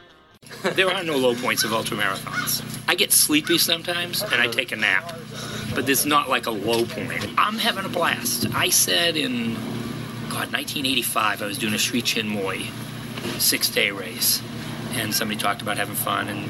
there 0.63 0.89
are 0.89 1.03
no 1.03 1.17
low 1.17 1.35
points 1.35 1.65
of 1.65 1.73
ultra 1.73 1.97
marathons. 1.97 2.63
I 2.87 2.95
get 2.95 3.11
sleepy 3.11 3.59
sometimes 3.59 4.23
and 4.23 4.35
I 4.35 4.47
take 4.47 4.71
a 4.71 4.77
nap, 4.77 5.13
but 5.75 5.87
there's 5.87 6.07
not 6.07 6.29
like 6.29 6.47
a 6.47 6.53
low 6.53 6.85
point. 6.85 7.27
I'm 7.37 7.59
having 7.59 7.85
a 7.85 7.89
blast. 7.89 8.47
I 8.55 8.69
said 8.69 9.17
in, 9.17 9.55
God, 10.29 10.53
1985, 10.53 11.43
I 11.43 11.47
was 11.47 11.59
doing 11.59 11.75
a 11.75 11.79
Sri 11.79 12.01
Chinmoy 12.01 12.71
six 13.41 13.69
day 13.69 13.91
race, 13.91 14.41
and 14.93 15.13
somebody 15.13 15.41
talked 15.41 15.63
about 15.63 15.79
having 15.79 15.97
fun, 15.97 16.29
and 16.29 16.49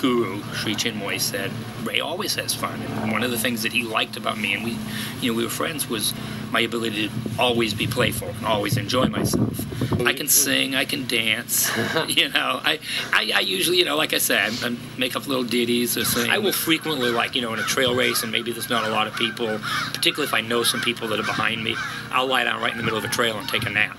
guru 0.00 0.42
Sri 0.54 0.74
Chinmoy 0.74 1.20
said 1.20 1.50
Ray 1.88 2.00
always 2.00 2.34
has 2.34 2.54
fun, 2.54 2.80
and 2.82 3.12
one 3.12 3.22
of 3.22 3.30
the 3.30 3.38
things 3.38 3.62
that 3.62 3.72
he 3.72 3.82
liked 3.82 4.16
about 4.16 4.38
me, 4.38 4.52
and 4.52 4.62
we, 4.62 4.76
you 5.20 5.32
know, 5.32 5.36
we 5.36 5.42
were 5.42 5.50
friends, 5.50 5.88
was 5.88 6.12
my 6.50 6.60
ability 6.60 7.08
to 7.08 7.14
always 7.38 7.72
be 7.72 7.86
playful 7.86 8.28
and 8.28 8.46
always 8.46 8.76
enjoy 8.76 9.06
myself. 9.06 9.64
I 10.06 10.12
can 10.12 10.28
sing, 10.28 10.74
I 10.74 10.84
can 10.84 11.06
dance, 11.06 11.70
you 12.08 12.28
know. 12.28 12.60
I, 12.62 12.78
I, 13.12 13.32
I 13.36 13.40
usually, 13.40 13.78
you 13.78 13.84
know, 13.84 13.96
like 13.96 14.12
I 14.12 14.18
said, 14.18 14.52
I, 14.62 14.66
I 14.66 14.76
make 14.98 15.16
up 15.16 15.26
little 15.26 15.44
ditties 15.44 15.96
or 15.96 16.04
sing. 16.04 16.30
I 16.30 16.38
will 16.38 16.52
frequently, 16.52 17.10
like, 17.10 17.34
you 17.34 17.42
know, 17.42 17.52
in 17.52 17.58
a 17.58 17.64
trail 17.64 17.94
race, 17.94 18.22
and 18.22 18.30
maybe 18.30 18.52
there's 18.52 18.70
not 18.70 18.84
a 18.84 18.90
lot 18.90 19.06
of 19.06 19.14
people, 19.16 19.58
particularly 19.92 20.28
if 20.28 20.34
I 20.34 20.40
know 20.40 20.62
some 20.62 20.80
people 20.80 21.08
that 21.08 21.18
are 21.18 21.24
behind 21.24 21.64
me, 21.64 21.74
I'll 22.10 22.26
lie 22.26 22.44
down 22.44 22.60
right 22.60 22.72
in 22.72 22.78
the 22.78 22.84
middle 22.84 22.98
of 22.98 23.02
the 23.02 23.08
trail 23.08 23.38
and 23.38 23.48
take 23.48 23.64
a 23.66 23.70
nap. 23.70 23.96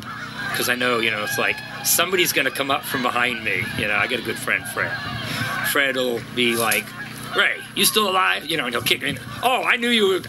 Because 0.51 0.69
I 0.69 0.75
know, 0.75 0.99
you 0.99 1.11
know, 1.11 1.23
it's 1.23 1.37
like 1.37 1.57
somebody's 1.85 2.33
going 2.33 2.45
to 2.45 2.51
come 2.51 2.71
up 2.71 2.83
from 2.83 3.01
behind 3.03 3.43
me. 3.43 3.63
You 3.77 3.87
know, 3.87 3.95
I 3.95 4.07
got 4.07 4.19
a 4.19 4.23
good 4.23 4.37
friend, 4.37 4.63
Fred. 4.67 4.91
Fred 5.71 5.95
will 5.95 6.21
be 6.35 6.55
like, 6.55 6.85
Ray, 7.37 7.57
you 7.75 7.85
still 7.85 8.09
alive? 8.09 8.45
You 8.45 8.57
know, 8.57 8.65
and 8.65 8.73
he'll 8.73 8.81
kick 8.81 9.01
me. 9.01 9.17
Oh, 9.43 9.63
I 9.63 9.75
knew 9.75 9.89
you 9.89 10.07
were 10.09 10.19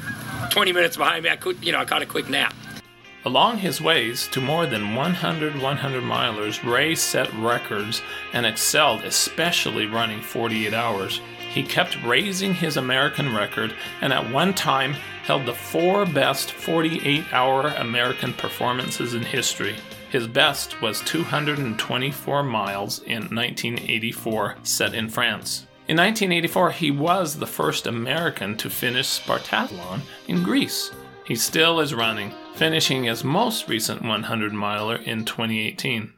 20 0.50 0.72
minutes 0.72 0.96
behind 0.96 1.24
me. 1.24 1.30
I 1.30 1.36
could, 1.36 1.64
you 1.64 1.72
know, 1.72 1.78
I 1.78 1.84
caught 1.84 2.02
a 2.02 2.06
quick 2.06 2.28
nap. 2.28 2.54
Along 3.24 3.58
his 3.58 3.82
ways 3.82 4.28
to 4.28 4.40
more 4.40 4.64
than 4.66 4.94
100 4.94 5.60
100 5.60 6.02
milers, 6.02 6.64
Ray 6.64 6.94
set 6.94 7.32
records 7.34 8.00
and 8.32 8.46
excelled, 8.46 9.02
especially 9.02 9.86
running 9.86 10.22
48 10.22 10.72
hours. 10.72 11.20
He 11.50 11.62
kept 11.62 12.02
raising 12.02 12.54
his 12.54 12.76
American 12.76 13.34
record 13.34 13.74
and 14.00 14.12
at 14.12 14.30
one 14.30 14.54
time 14.54 14.94
held 15.24 15.44
the 15.44 15.54
four 15.54 16.06
best 16.06 16.50
48 16.52 17.24
hour 17.32 17.68
American 17.76 18.32
performances 18.32 19.12
in 19.12 19.22
history. 19.22 19.76
His 20.10 20.26
best 20.26 20.80
was 20.80 21.02
224 21.02 22.42
miles 22.42 23.00
in 23.00 23.22
1984, 23.34 24.56
set 24.62 24.94
in 24.94 25.08
France. 25.08 25.66
In 25.90 25.96
1984, 25.96 26.70
he 26.70 26.92
was 26.92 27.35
the 27.35 27.48
first 27.48 27.88
American 27.88 28.57
to 28.59 28.70
finish 28.70 29.09
Spartathlon 29.09 30.03
in 30.29 30.44
Greece. 30.44 30.92
He 31.24 31.35
still 31.35 31.81
is 31.81 31.94
running, 31.94 32.33
finishing 32.55 33.03
his 33.03 33.24
most 33.24 33.68
recent 33.68 34.00
100 34.03 34.53
miler 34.53 34.94
in 34.94 35.24
2018. 35.24 36.12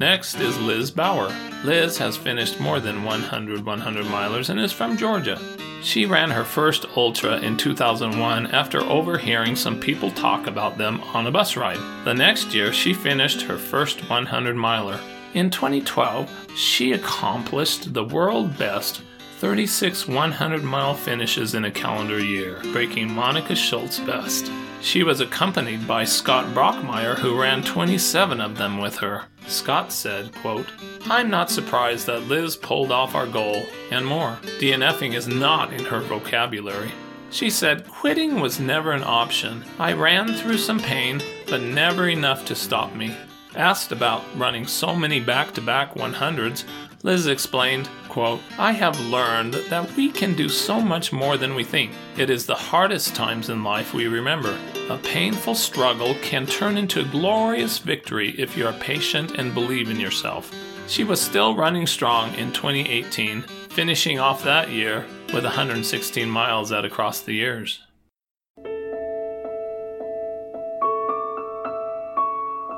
Next 0.00 0.40
is 0.40 0.58
Liz 0.58 0.90
Bauer. 0.90 1.32
Liz 1.62 1.98
has 1.98 2.16
finished 2.16 2.58
more 2.58 2.80
than 2.80 3.04
100 3.04 3.64
100 3.64 4.04
milers 4.06 4.50
and 4.50 4.58
is 4.58 4.72
from 4.72 4.96
Georgia. 4.96 5.40
She 5.82 6.04
ran 6.04 6.30
her 6.30 6.44
first 6.44 6.84
ultra 6.96 7.38
in 7.38 7.56
2001 7.56 8.48
after 8.48 8.80
overhearing 8.82 9.56
some 9.56 9.80
people 9.80 10.10
talk 10.10 10.46
about 10.46 10.76
them 10.76 11.00
on 11.14 11.26
a 11.26 11.30
bus 11.30 11.56
ride. 11.56 11.80
The 12.04 12.14
next 12.14 12.54
year, 12.54 12.72
she 12.72 12.92
finished 12.92 13.42
her 13.42 13.56
first 13.56 14.08
100 14.08 14.54
miler. 14.56 15.00
In 15.32 15.50
2012, 15.50 16.30
she 16.56 16.92
accomplished 16.92 17.94
the 17.94 18.04
world 18.04 18.58
best 18.58 19.02
36 19.38 20.06
100 20.06 20.62
mile 20.62 20.94
finishes 20.94 21.54
in 21.54 21.64
a 21.64 21.70
calendar 21.70 22.22
year, 22.22 22.60
breaking 22.72 23.10
Monica 23.10 23.54
Scholz's 23.54 24.00
best. 24.00 24.50
She 24.82 25.02
was 25.02 25.20
accompanied 25.20 25.86
by 25.86 26.04
Scott 26.04 26.54
Brockmeyer, 26.54 27.18
who 27.18 27.38
ran 27.38 27.62
27 27.62 28.40
of 28.40 28.56
them 28.56 28.78
with 28.78 28.96
her. 28.96 29.24
Scott 29.46 29.92
said, 29.92 30.34
quote, 30.36 30.66
I'm 31.04 31.28
not 31.28 31.50
surprised 31.50 32.06
that 32.06 32.28
Liz 32.28 32.56
pulled 32.56 32.90
off 32.90 33.14
our 33.14 33.26
goal, 33.26 33.62
and 33.90 34.06
more. 34.06 34.38
DNFing 34.58 35.14
is 35.14 35.28
not 35.28 35.72
in 35.72 35.84
her 35.84 36.00
vocabulary. 36.00 36.92
She 37.30 37.50
said, 37.50 37.86
Quitting 37.86 38.40
was 38.40 38.58
never 38.58 38.92
an 38.92 39.04
option. 39.04 39.64
I 39.78 39.92
ran 39.92 40.32
through 40.32 40.58
some 40.58 40.80
pain, 40.80 41.20
but 41.48 41.60
never 41.60 42.08
enough 42.08 42.44
to 42.46 42.54
stop 42.54 42.94
me. 42.94 43.14
Asked 43.54 43.92
about 43.92 44.24
running 44.36 44.66
so 44.66 44.96
many 44.96 45.20
back 45.20 45.52
to 45.54 45.60
back 45.60 45.94
100s, 45.94 46.64
Liz 47.02 47.26
explained, 47.26 47.88
quote, 48.10 48.40
I 48.58 48.72
have 48.72 49.00
learned 49.00 49.54
that 49.54 49.96
we 49.96 50.10
can 50.10 50.34
do 50.34 50.48
so 50.48 50.80
much 50.80 51.12
more 51.12 51.36
than 51.36 51.54
we 51.54 51.64
think. 51.64 51.92
It 52.18 52.28
is 52.28 52.44
the 52.44 52.54
hardest 52.54 53.14
times 53.14 53.48
in 53.48 53.64
life 53.64 53.94
we 53.94 54.08
remember. 54.08 54.58
A 54.90 54.98
painful 54.98 55.54
struggle 55.54 56.14
can 56.20 56.44
turn 56.44 56.76
into 56.76 57.00
a 57.00 57.04
glorious 57.04 57.78
victory 57.78 58.30
if 58.38 58.56
you 58.56 58.66
are 58.66 58.72
patient 58.74 59.38
and 59.38 59.54
believe 59.54 59.88
in 59.88 59.98
yourself. 59.98 60.52
She 60.88 61.04
was 61.04 61.20
still 61.20 61.54
running 61.54 61.86
strong 61.86 62.34
in 62.34 62.52
2018, 62.52 63.42
finishing 63.70 64.18
off 64.18 64.42
that 64.42 64.70
year 64.70 65.06
with 65.32 65.44
116 65.44 66.28
miles 66.28 66.72
out 66.72 66.84
across 66.84 67.20
the 67.20 67.34
years. 67.34 67.80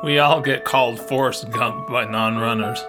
We 0.05 0.19
all 0.19 0.41
get 0.41 0.65
called 0.65 1.01
Forrest 1.01 1.51
Gump 1.51 1.89
by 1.89 2.05
non 2.05 2.37
runners. 2.37 2.85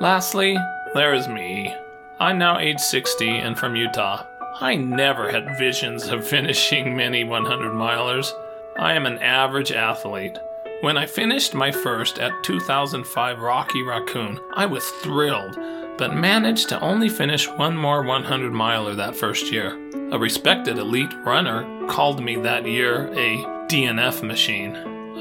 Lastly, 0.00 0.56
there 0.94 1.14
is 1.14 1.26
me. 1.26 1.74
I'm 2.20 2.38
now 2.38 2.58
age 2.58 2.78
60 2.78 3.28
and 3.28 3.58
from 3.58 3.76
Utah. 3.76 4.26
I 4.60 4.76
never 4.76 5.30
had 5.30 5.58
visions 5.58 6.08
of 6.08 6.26
finishing 6.26 6.94
many 6.94 7.24
100 7.24 7.72
milers. 7.72 8.30
I 8.78 8.92
am 8.92 9.06
an 9.06 9.18
average 9.18 9.72
athlete. 9.72 10.38
When 10.82 10.98
I 10.98 11.06
finished 11.06 11.54
my 11.54 11.72
first 11.72 12.18
at 12.18 12.32
2005 12.44 13.38
Rocky 13.38 13.82
Raccoon, 13.82 14.38
I 14.54 14.66
was 14.66 14.84
thrilled, 15.02 15.56
but 15.96 16.14
managed 16.14 16.68
to 16.70 16.80
only 16.80 17.08
finish 17.08 17.48
one 17.48 17.76
more 17.76 18.02
100 18.02 18.52
miler 18.52 18.94
that 18.94 19.16
first 19.16 19.50
year. 19.50 19.78
A 20.10 20.18
respected 20.18 20.78
elite 20.78 21.14
runner 21.24 21.86
called 21.86 22.22
me 22.22 22.36
that 22.36 22.66
year 22.66 23.06
a 23.14 23.38
DNF 23.68 24.22
machine. 24.22 24.76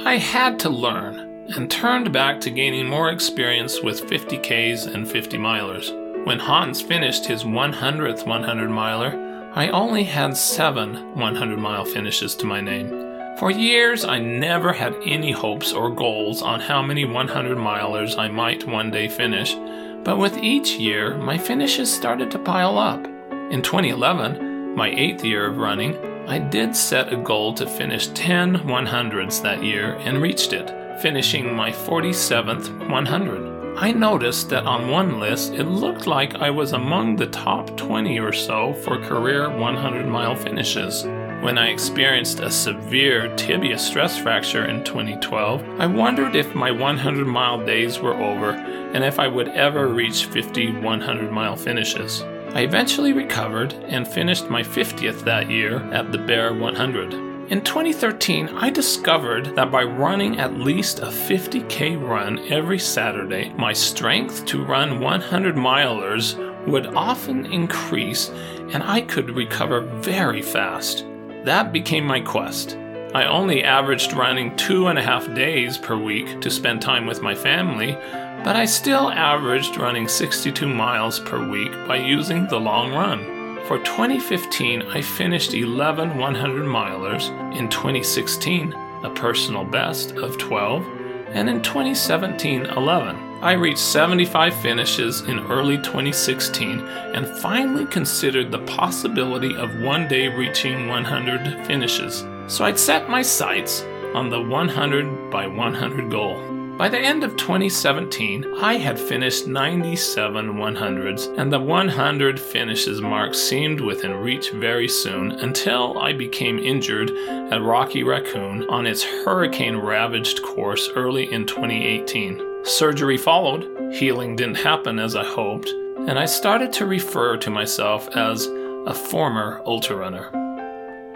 I 0.06 0.18
had 0.18 0.60
to 0.62 0.70
learn 0.70 1.21
and 1.50 1.70
turned 1.70 2.12
back 2.14 2.40
to 2.42 2.50
gaining 2.50 2.88
more 2.88 3.10
experience 3.10 3.82
with 3.82 4.08
50Ks 4.08 4.94
and 4.94 5.08
50 5.10 5.38
milers. 5.38 6.26
When 6.26 6.40
Hans 6.40 6.82
finished 6.82 7.26
his 7.26 7.44
100th 7.44 8.28
100 8.28 8.70
miler, 8.70 9.52
I 9.54 9.70
only 9.70 10.04
had 10.04 10.38
seven 10.38 11.16
100 11.16 11.60
mile 11.60 11.84
finishes 11.84 12.36
to 12.36 12.46
my 12.46 12.62
name. 12.62 12.90
For 13.38 13.50
years, 13.50 14.06
I 14.06 14.20
never 14.20 14.72
had 14.72 14.96
any 15.04 15.32
hopes 15.32 15.74
or 15.74 15.90
goals 15.90 16.42
on 16.42 16.60
how 16.60 16.82
many 16.82 17.06
100 17.06 17.58
milers 17.58 18.18
I 18.18 18.28
might 18.28 18.68
one 18.68 18.92
day 18.92 19.08
finish, 19.08 19.56
but 20.04 20.18
with 20.18 20.38
each 20.38 20.76
year, 20.76 21.18
my 21.18 21.38
finishes 21.38 21.94
started 21.94 22.30
to 22.32 22.40
pile 22.40 22.78
up. 22.78 23.04
In 23.52 23.62
2011, 23.62 24.76
my 24.76 24.90
eighth 24.90 25.26
year 25.26 25.48
of 25.48 25.58
running, 25.58 25.98
I 26.28 26.38
did 26.38 26.76
set 26.76 27.12
a 27.12 27.18
goal 27.18 27.54
to 27.56 27.66
finish 27.66 28.08
10 28.10 28.60
100s 28.60 29.42
that 29.42 29.64
year 29.64 29.96
and 30.06 30.22
reached 30.22 30.54
it 30.54 30.81
finishing 31.00 31.54
my 31.54 31.72
47th 31.72 32.90
100. 32.90 33.78
I 33.78 33.92
noticed 33.94 34.50
that 34.50 34.66
on 34.66 34.90
one 34.90 35.20
list 35.20 35.54
it 35.54 35.64
looked 35.64 36.06
like 36.06 36.36
I 36.36 36.50
was 36.50 36.74
among 36.74 37.16
the 37.16 37.28
top 37.28 37.76
20 37.78 38.20
or 38.20 38.34
so 38.34 38.74
for 38.74 38.98
career 38.98 39.50
100 39.50 40.06
mile 40.06 40.36
finishes. 40.36 41.04
When 41.42 41.58
I 41.58 41.70
experienced 41.70 42.42
a 42.42 42.52
severe 42.52 43.34
tibia 43.36 43.80
stress 43.80 44.18
fracture 44.18 44.66
in 44.66 44.84
2012, 44.84 45.80
I 45.80 45.88
wondered 45.88 46.36
if 46.36 46.54
my 46.54 46.70
100 46.70 47.26
mile 47.26 47.66
days 47.66 48.00
were 48.00 48.14
over 48.14 48.52
and 48.52 49.04
if 49.04 49.20
I 49.20 49.28
would 49.28 49.48
ever 49.48 49.88
reach 49.88 50.26
50 50.26 50.82
100 50.82 51.32
mile 51.32 51.56
finishes. 51.56 52.22
I 52.54 52.62
eventually 52.64 53.14
recovered 53.14 53.74
and 53.88 54.06
finished 54.06 54.50
my 54.50 54.62
50th 54.62 55.24
that 55.24 55.50
year 55.50 55.78
at 55.94 56.12
the 56.12 56.18
Bear 56.18 56.54
100. 56.54 57.31
In 57.52 57.62
2013, 57.62 58.48
I 58.48 58.70
discovered 58.70 59.58
that 59.58 59.70
by 59.70 59.84
running 59.84 60.40
at 60.40 60.54
least 60.54 61.00
a 61.00 61.08
50k 61.08 62.02
run 62.02 62.40
every 62.50 62.80
Saturday, 62.80 63.52
my 63.58 63.74
strength 63.74 64.46
to 64.46 64.64
run 64.64 65.02
100 65.02 65.56
milers 65.56 66.38
would 66.66 66.96
often 66.96 67.46
increase 67.48 68.30
and 68.72 68.82
I 68.82 69.02
could 69.02 69.36
recover 69.36 69.82
very 69.82 70.42
fast. 70.42 71.06
That 71.44 71.74
became 71.74 72.06
my 72.06 72.22
quest. 72.22 72.78
I 73.14 73.26
only 73.26 73.66
averaged 73.66 74.14
running 74.14 74.56
two 74.56 74.88
and 74.88 74.98
a 74.98 75.04
half 75.04 75.26
days 75.36 75.78
per 75.78 75.98
week 75.98 76.40
to 76.40 76.50
spend 76.50 76.82
time 76.82 77.06
with 77.06 77.22
my 77.22 77.36
family, 77.36 77.98
but 78.46 78.56
I 78.56 78.64
still 78.64 79.10
averaged 79.12 79.76
running 79.76 80.08
62 80.08 80.66
miles 80.70 81.20
per 81.20 81.46
week 81.46 81.74
by 81.86 81.98
using 81.98 82.48
the 82.48 82.62
long 82.62 82.94
run. 82.94 83.41
For 83.68 83.78
2015, 83.78 84.82
I 84.82 85.02
finished 85.02 85.54
11 85.54 86.18
100 86.18 86.66
milers, 86.66 87.30
in 87.56 87.70
2016, 87.70 88.74
a 89.04 89.10
personal 89.12 89.64
best 89.64 90.12
of 90.14 90.38
12, 90.38 90.86
and 91.30 91.50
in 91.50 91.62
2017, 91.62 92.66
11. 92.66 93.16
I 93.42 93.54
reached 93.54 93.80
75 93.80 94.54
finishes 94.56 95.22
in 95.22 95.40
early 95.52 95.78
2016 95.78 96.80
and 96.80 97.28
finally 97.40 97.86
considered 97.86 98.52
the 98.52 98.60
possibility 98.60 99.56
of 99.56 99.80
one 99.82 100.08
day 100.08 100.28
reaching 100.28 100.88
100 100.88 101.66
finishes. 101.66 102.26
So 102.48 102.66
I'd 102.66 102.78
set 102.78 103.10
my 103.10 103.22
sights 103.22 103.84
on 104.14 104.30
the 104.30 104.42
100 104.42 105.32
by 105.32 105.48
100 105.48 106.12
goal. 106.12 106.61
By 106.82 106.90
the 106.90 106.98
end 106.98 107.24
of 107.24 107.38
2017, 107.38 108.56
I 108.60 108.74
had 108.74 109.00
finished 109.00 109.46
97 109.46 110.56
100s, 110.56 111.38
and 111.38 111.54
the 111.54 111.60
100 111.60 112.40
finishes 112.40 113.00
mark 113.02 113.36
seemed 113.36 113.80
within 113.80 114.16
reach 114.16 114.50
very 114.50 114.88
soon 114.88 115.32
until 115.34 116.00
I 116.00 116.12
became 116.12 116.58
injured 116.58 117.12
at 117.12 117.62
Rocky 117.62 118.02
Raccoon 118.02 118.68
on 118.68 118.88
its 118.88 119.04
hurricane 119.04 119.78
ravaged 119.78 120.42
course 120.42 120.90
early 120.96 121.32
in 121.32 121.46
2018. 121.46 122.66
Surgery 122.66 123.16
followed, 123.16 123.94
healing 123.94 124.36
didn't 124.36 124.56
happen 124.56 124.98
as 124.98 125.16
I 125.16 125.24
hoped, 125.24 125.70
and 125.70 126.18
I 126.18 126.26
started 126.26 126.74
to 126.74 126.88
refer 126.88 127.38
to 127.38 127.52
myself 127.52 128.10
as 128.16 128.48
a 128.88 128.94
former 128.96 129.62
ultra 129.68 129.98
runner. 129.98 130.32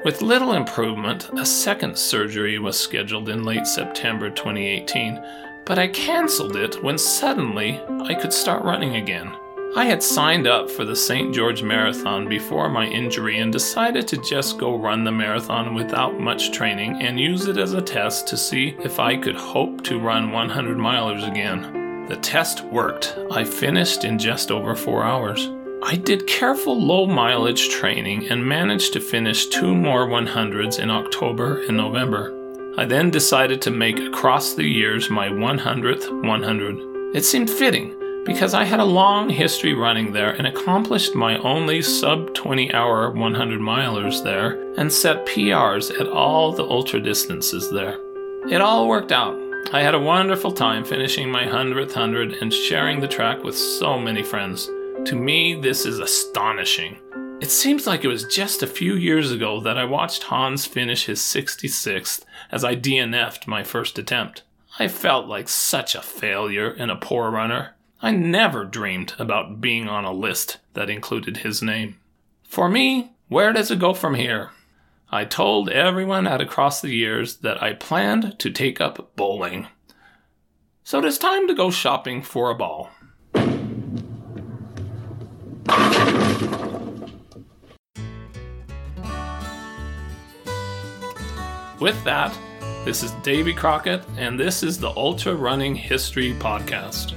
With 0.05 0.21
little 0.21 0.53
improvement, 0.53 1.31
a 1.35 1.43
second 1.43 1.97
surgery 1.97 2.59
was 2.59 2.79
scheduled 2.79 3.27
in 3.27 3.43
late 3.43 3.65
September 3.65 4.29
2018, 4.29 5.19
but 5.65 5.79
I 5.79 5.87
cancelled 5.87 6.55
it 6.55 6.83
when 6.83 6.97
suddenly 6.97 7.81
I 8.03 8.13
could 8.13 8.31
start 8.31 8.63
running 8.63 8.95
again. 8.95 9.35
I 9.75 9.83
had 9.83 10.01
signed 10.01 10.47
up 10.47 10.71
for 10.71 10.85
the 10.85 10.95
St. 10.95 11.35
George 11.35 11.61
Marathon 11.61 12.29
before 12.29 12.69
my 12.69 12.85
injury 12.85 13.39
and 13.39 13.51
decided 13.51 14.07
to 14.07 14.17
just 14.17 14.57
go 14.57 14.77
run 14.77 15.03
the 15.03 15.11
marathon 15.11 15.73
without 15.73 16.17
much 16.17 16.53
training 16.53 17.01
and 17.01 17.19
use 17.19 17.47
it 17.47 17.57
as 17.57 17.73
a 17.73 17.81
test 17.81 18.25
to 18.29 18.37
see 18.37 18.77
if 18.79 18.99
I 18.99 19.17
could 19.17 19.35
hope 19.35 19.83
to 19.83 19.99
run 19.99 20.31
100 20.31 20.77
milers 20.77 21.29
again. 21.29 22.05
The 22.07 22.15
test 22.15 22.63
worked. 22.63 23.17
I 23.31 23.43
finished 23.43 24.05
in 24.05 24.17
just 24.17 24.49
over 24.49 24.75
four 24.75 25.03
hours. 25.03 25.49
I 25.83 25.97
did 25.97 26.25
careful 26.25 26.81
low 26.81 27.05
mileage 27.05 27.67
training 27.67 28.29
and 28.29 28.45
managed 28.45 28.93
to 28.93 29.01
finish 29.01 29.47
two 29.47 29.75
more 29.75 30.07
100s 30.07 30.79
in 30.79 30.89
October 30.89 31.63
and 31.63 31.75
November. 31.75 32.44
I 32.77 32.83
then 32.83 33.09
decided 33.09 33.61
to 33.61 33.71
make 33.71 33.99
across 33.99 34.53
the 34.53 34.65
years 34.65 35.09
my 35.09 35.29
100th 35.29 36.11
100. 36.23 37.15
It 37.15 37.23
seemed 37.23 37.49
fitting 37.49 38.23
because 38.25 38.53
I 38.53 38.65
had 38.65 38.81
a 38.81 38.85
long 38.85 39.29
history 39.29 39.73
running 39.73 40.11
there 40.11 40.31
and 40.31 40.45
accomplished 40.45 41.15
my 41.15 41.37
only 41.37 41.81
sub 41.81 42.33
20 42.33 42.73
hour 42.73 43.11
100 43.11 43.61
milers 43.61 44.21
there 44.25 44.73
and 44.77 44.91
set 44.91 45.25
PRs 45.25 45.97
at 46.01 46.09
all 46.09 46.51
the 46.51 46.65
ultra 46.65 46.99
distances 46.99 47.71
there. 47.71 47.97
It 48.49 48.59
all 48.59 48.89
worked 48.89 49.13
out. 49.13 49.39
I 49.71 49.81
had 49.81 49.95
a 49.95 49.99
wonderful 49.99 50.51
time 50.51 50.83
finishing 50.83 51.31
my 51.31 51.45
100th 51.45 51.95
100 51.95 52.33
and 52.41 52.53
sharing 52.53 52.99
the 52.99 53.07
track 53.07 53.41
with 53.41 53.57
so 53.57 53.97
many 53.97 54.21
friends. 54.21 54.65
To 55.05 55.15
me, 55.15 55.55
this 55.55 55.85
is 55.85 55.99
astonishing. 55.99 56.97
It 57.41 57.51
seems 57.51 57.85
like 57.85 58.03
it 58.03 58.07
was 58.07 58.23
just 58.23 58.63
a 58.63 58.67
few 58.67 58.95
years 58.95 59.31
ago 59.31 59.59
that 59.59 59.77
I 59.77 59.83
watched 59.83 60.23
Hans 60.23 60.65
finish 60.65 61.05
his 61.05 61.19
66th 61.19 62.23
as 62.49 62.63
I 62.63 62.75
DNF'd 62.75 63.45
my 63.45 63.61
first 63.61 63.99
attempt. 63.99 64.43
I 64.79 64.87
felt 64.87 65.27
like 65.27 65.49
such 65.49 65.95
a 65.95 66.01
failure 66.01 66.69
and 66.71 66.89
a 66.89 66.95
poor 66.95 67.29
runner. 67.29 67.75
I 68.01 68.11
never 68.11 68.63
dreamed 68.63 69.13
about 69.19 69.59
being 69.59 69.89
on 69.89 70.05
a 70.05 70.13
list 70.13 70.59
that 70.73 70.89
included 70.89 71.37
his 71.37 71.61
name. 71.61 71.97
For 72.47 72.69
me, 72.69 73.11
where 73.27 73.51
does 73.51 73.69
it 73.69 73.79
go 73.79 73.93
from 73.93 74.15
here? 74.15 74.51
I 75.11 75.25
told 75.25 75.69
everyone 75.69 76.27
at 76.27 76.41
Across 76.41 76.81
the 76.81 76.95
Years 76.95 77.37
that 77.37 77.61
I 77.61 77.73
planned 77.73 78.39
to 78.39 78.49
take 78.49 78.79
up 78.79 79.15
bowling. 79.15 79.67
So 80.83 80.99
it 80.99 81.05
is 81.05 81.17
time 81.17 81.47
to 81.47 81.53
go 81.53 81.69
shopping 81.69 82.21
for 82.21 82.49
a 82.49 82.55
ball. 82.55 82.91
With 91.79 92.01
that, 92.05 92.37
this 92.85 93.03
is 93.03 93.11
Davy 93.23 93.53
Crockett, 93.53 94.01
and 94.17 94.39
this 94.39 94.63
is 94.63 94.79
the 94.79 94.91
Ultra 94.91 95.35
Running 95.35 95.75
History 95.75 96.33
Podcast. 96.33 97.13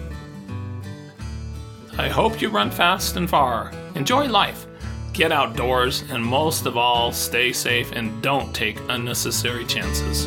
I 1.97 2.09
hope 2.09 2.41
you 2.41 2.49
run 2.49 2.71
fast 2.71 3.17
and 3.17 3.31
far. 3.31 3.73
Enjoy 3.95 4.27
life. 4.27 4.67
Get 5.13 5.31
outdoors, 5.31 6.03
and 6.11 6.25
most 6.25 6.67
of 6.67 6.77
all, 6.77 7.13
stay 7.13 7.53
safe 7.53 7.93
and 7.93 8.21
don't 8.21 8.53
take 8.55 8.81
unnecessary 8.89 9.65
chances. 9.65 10.27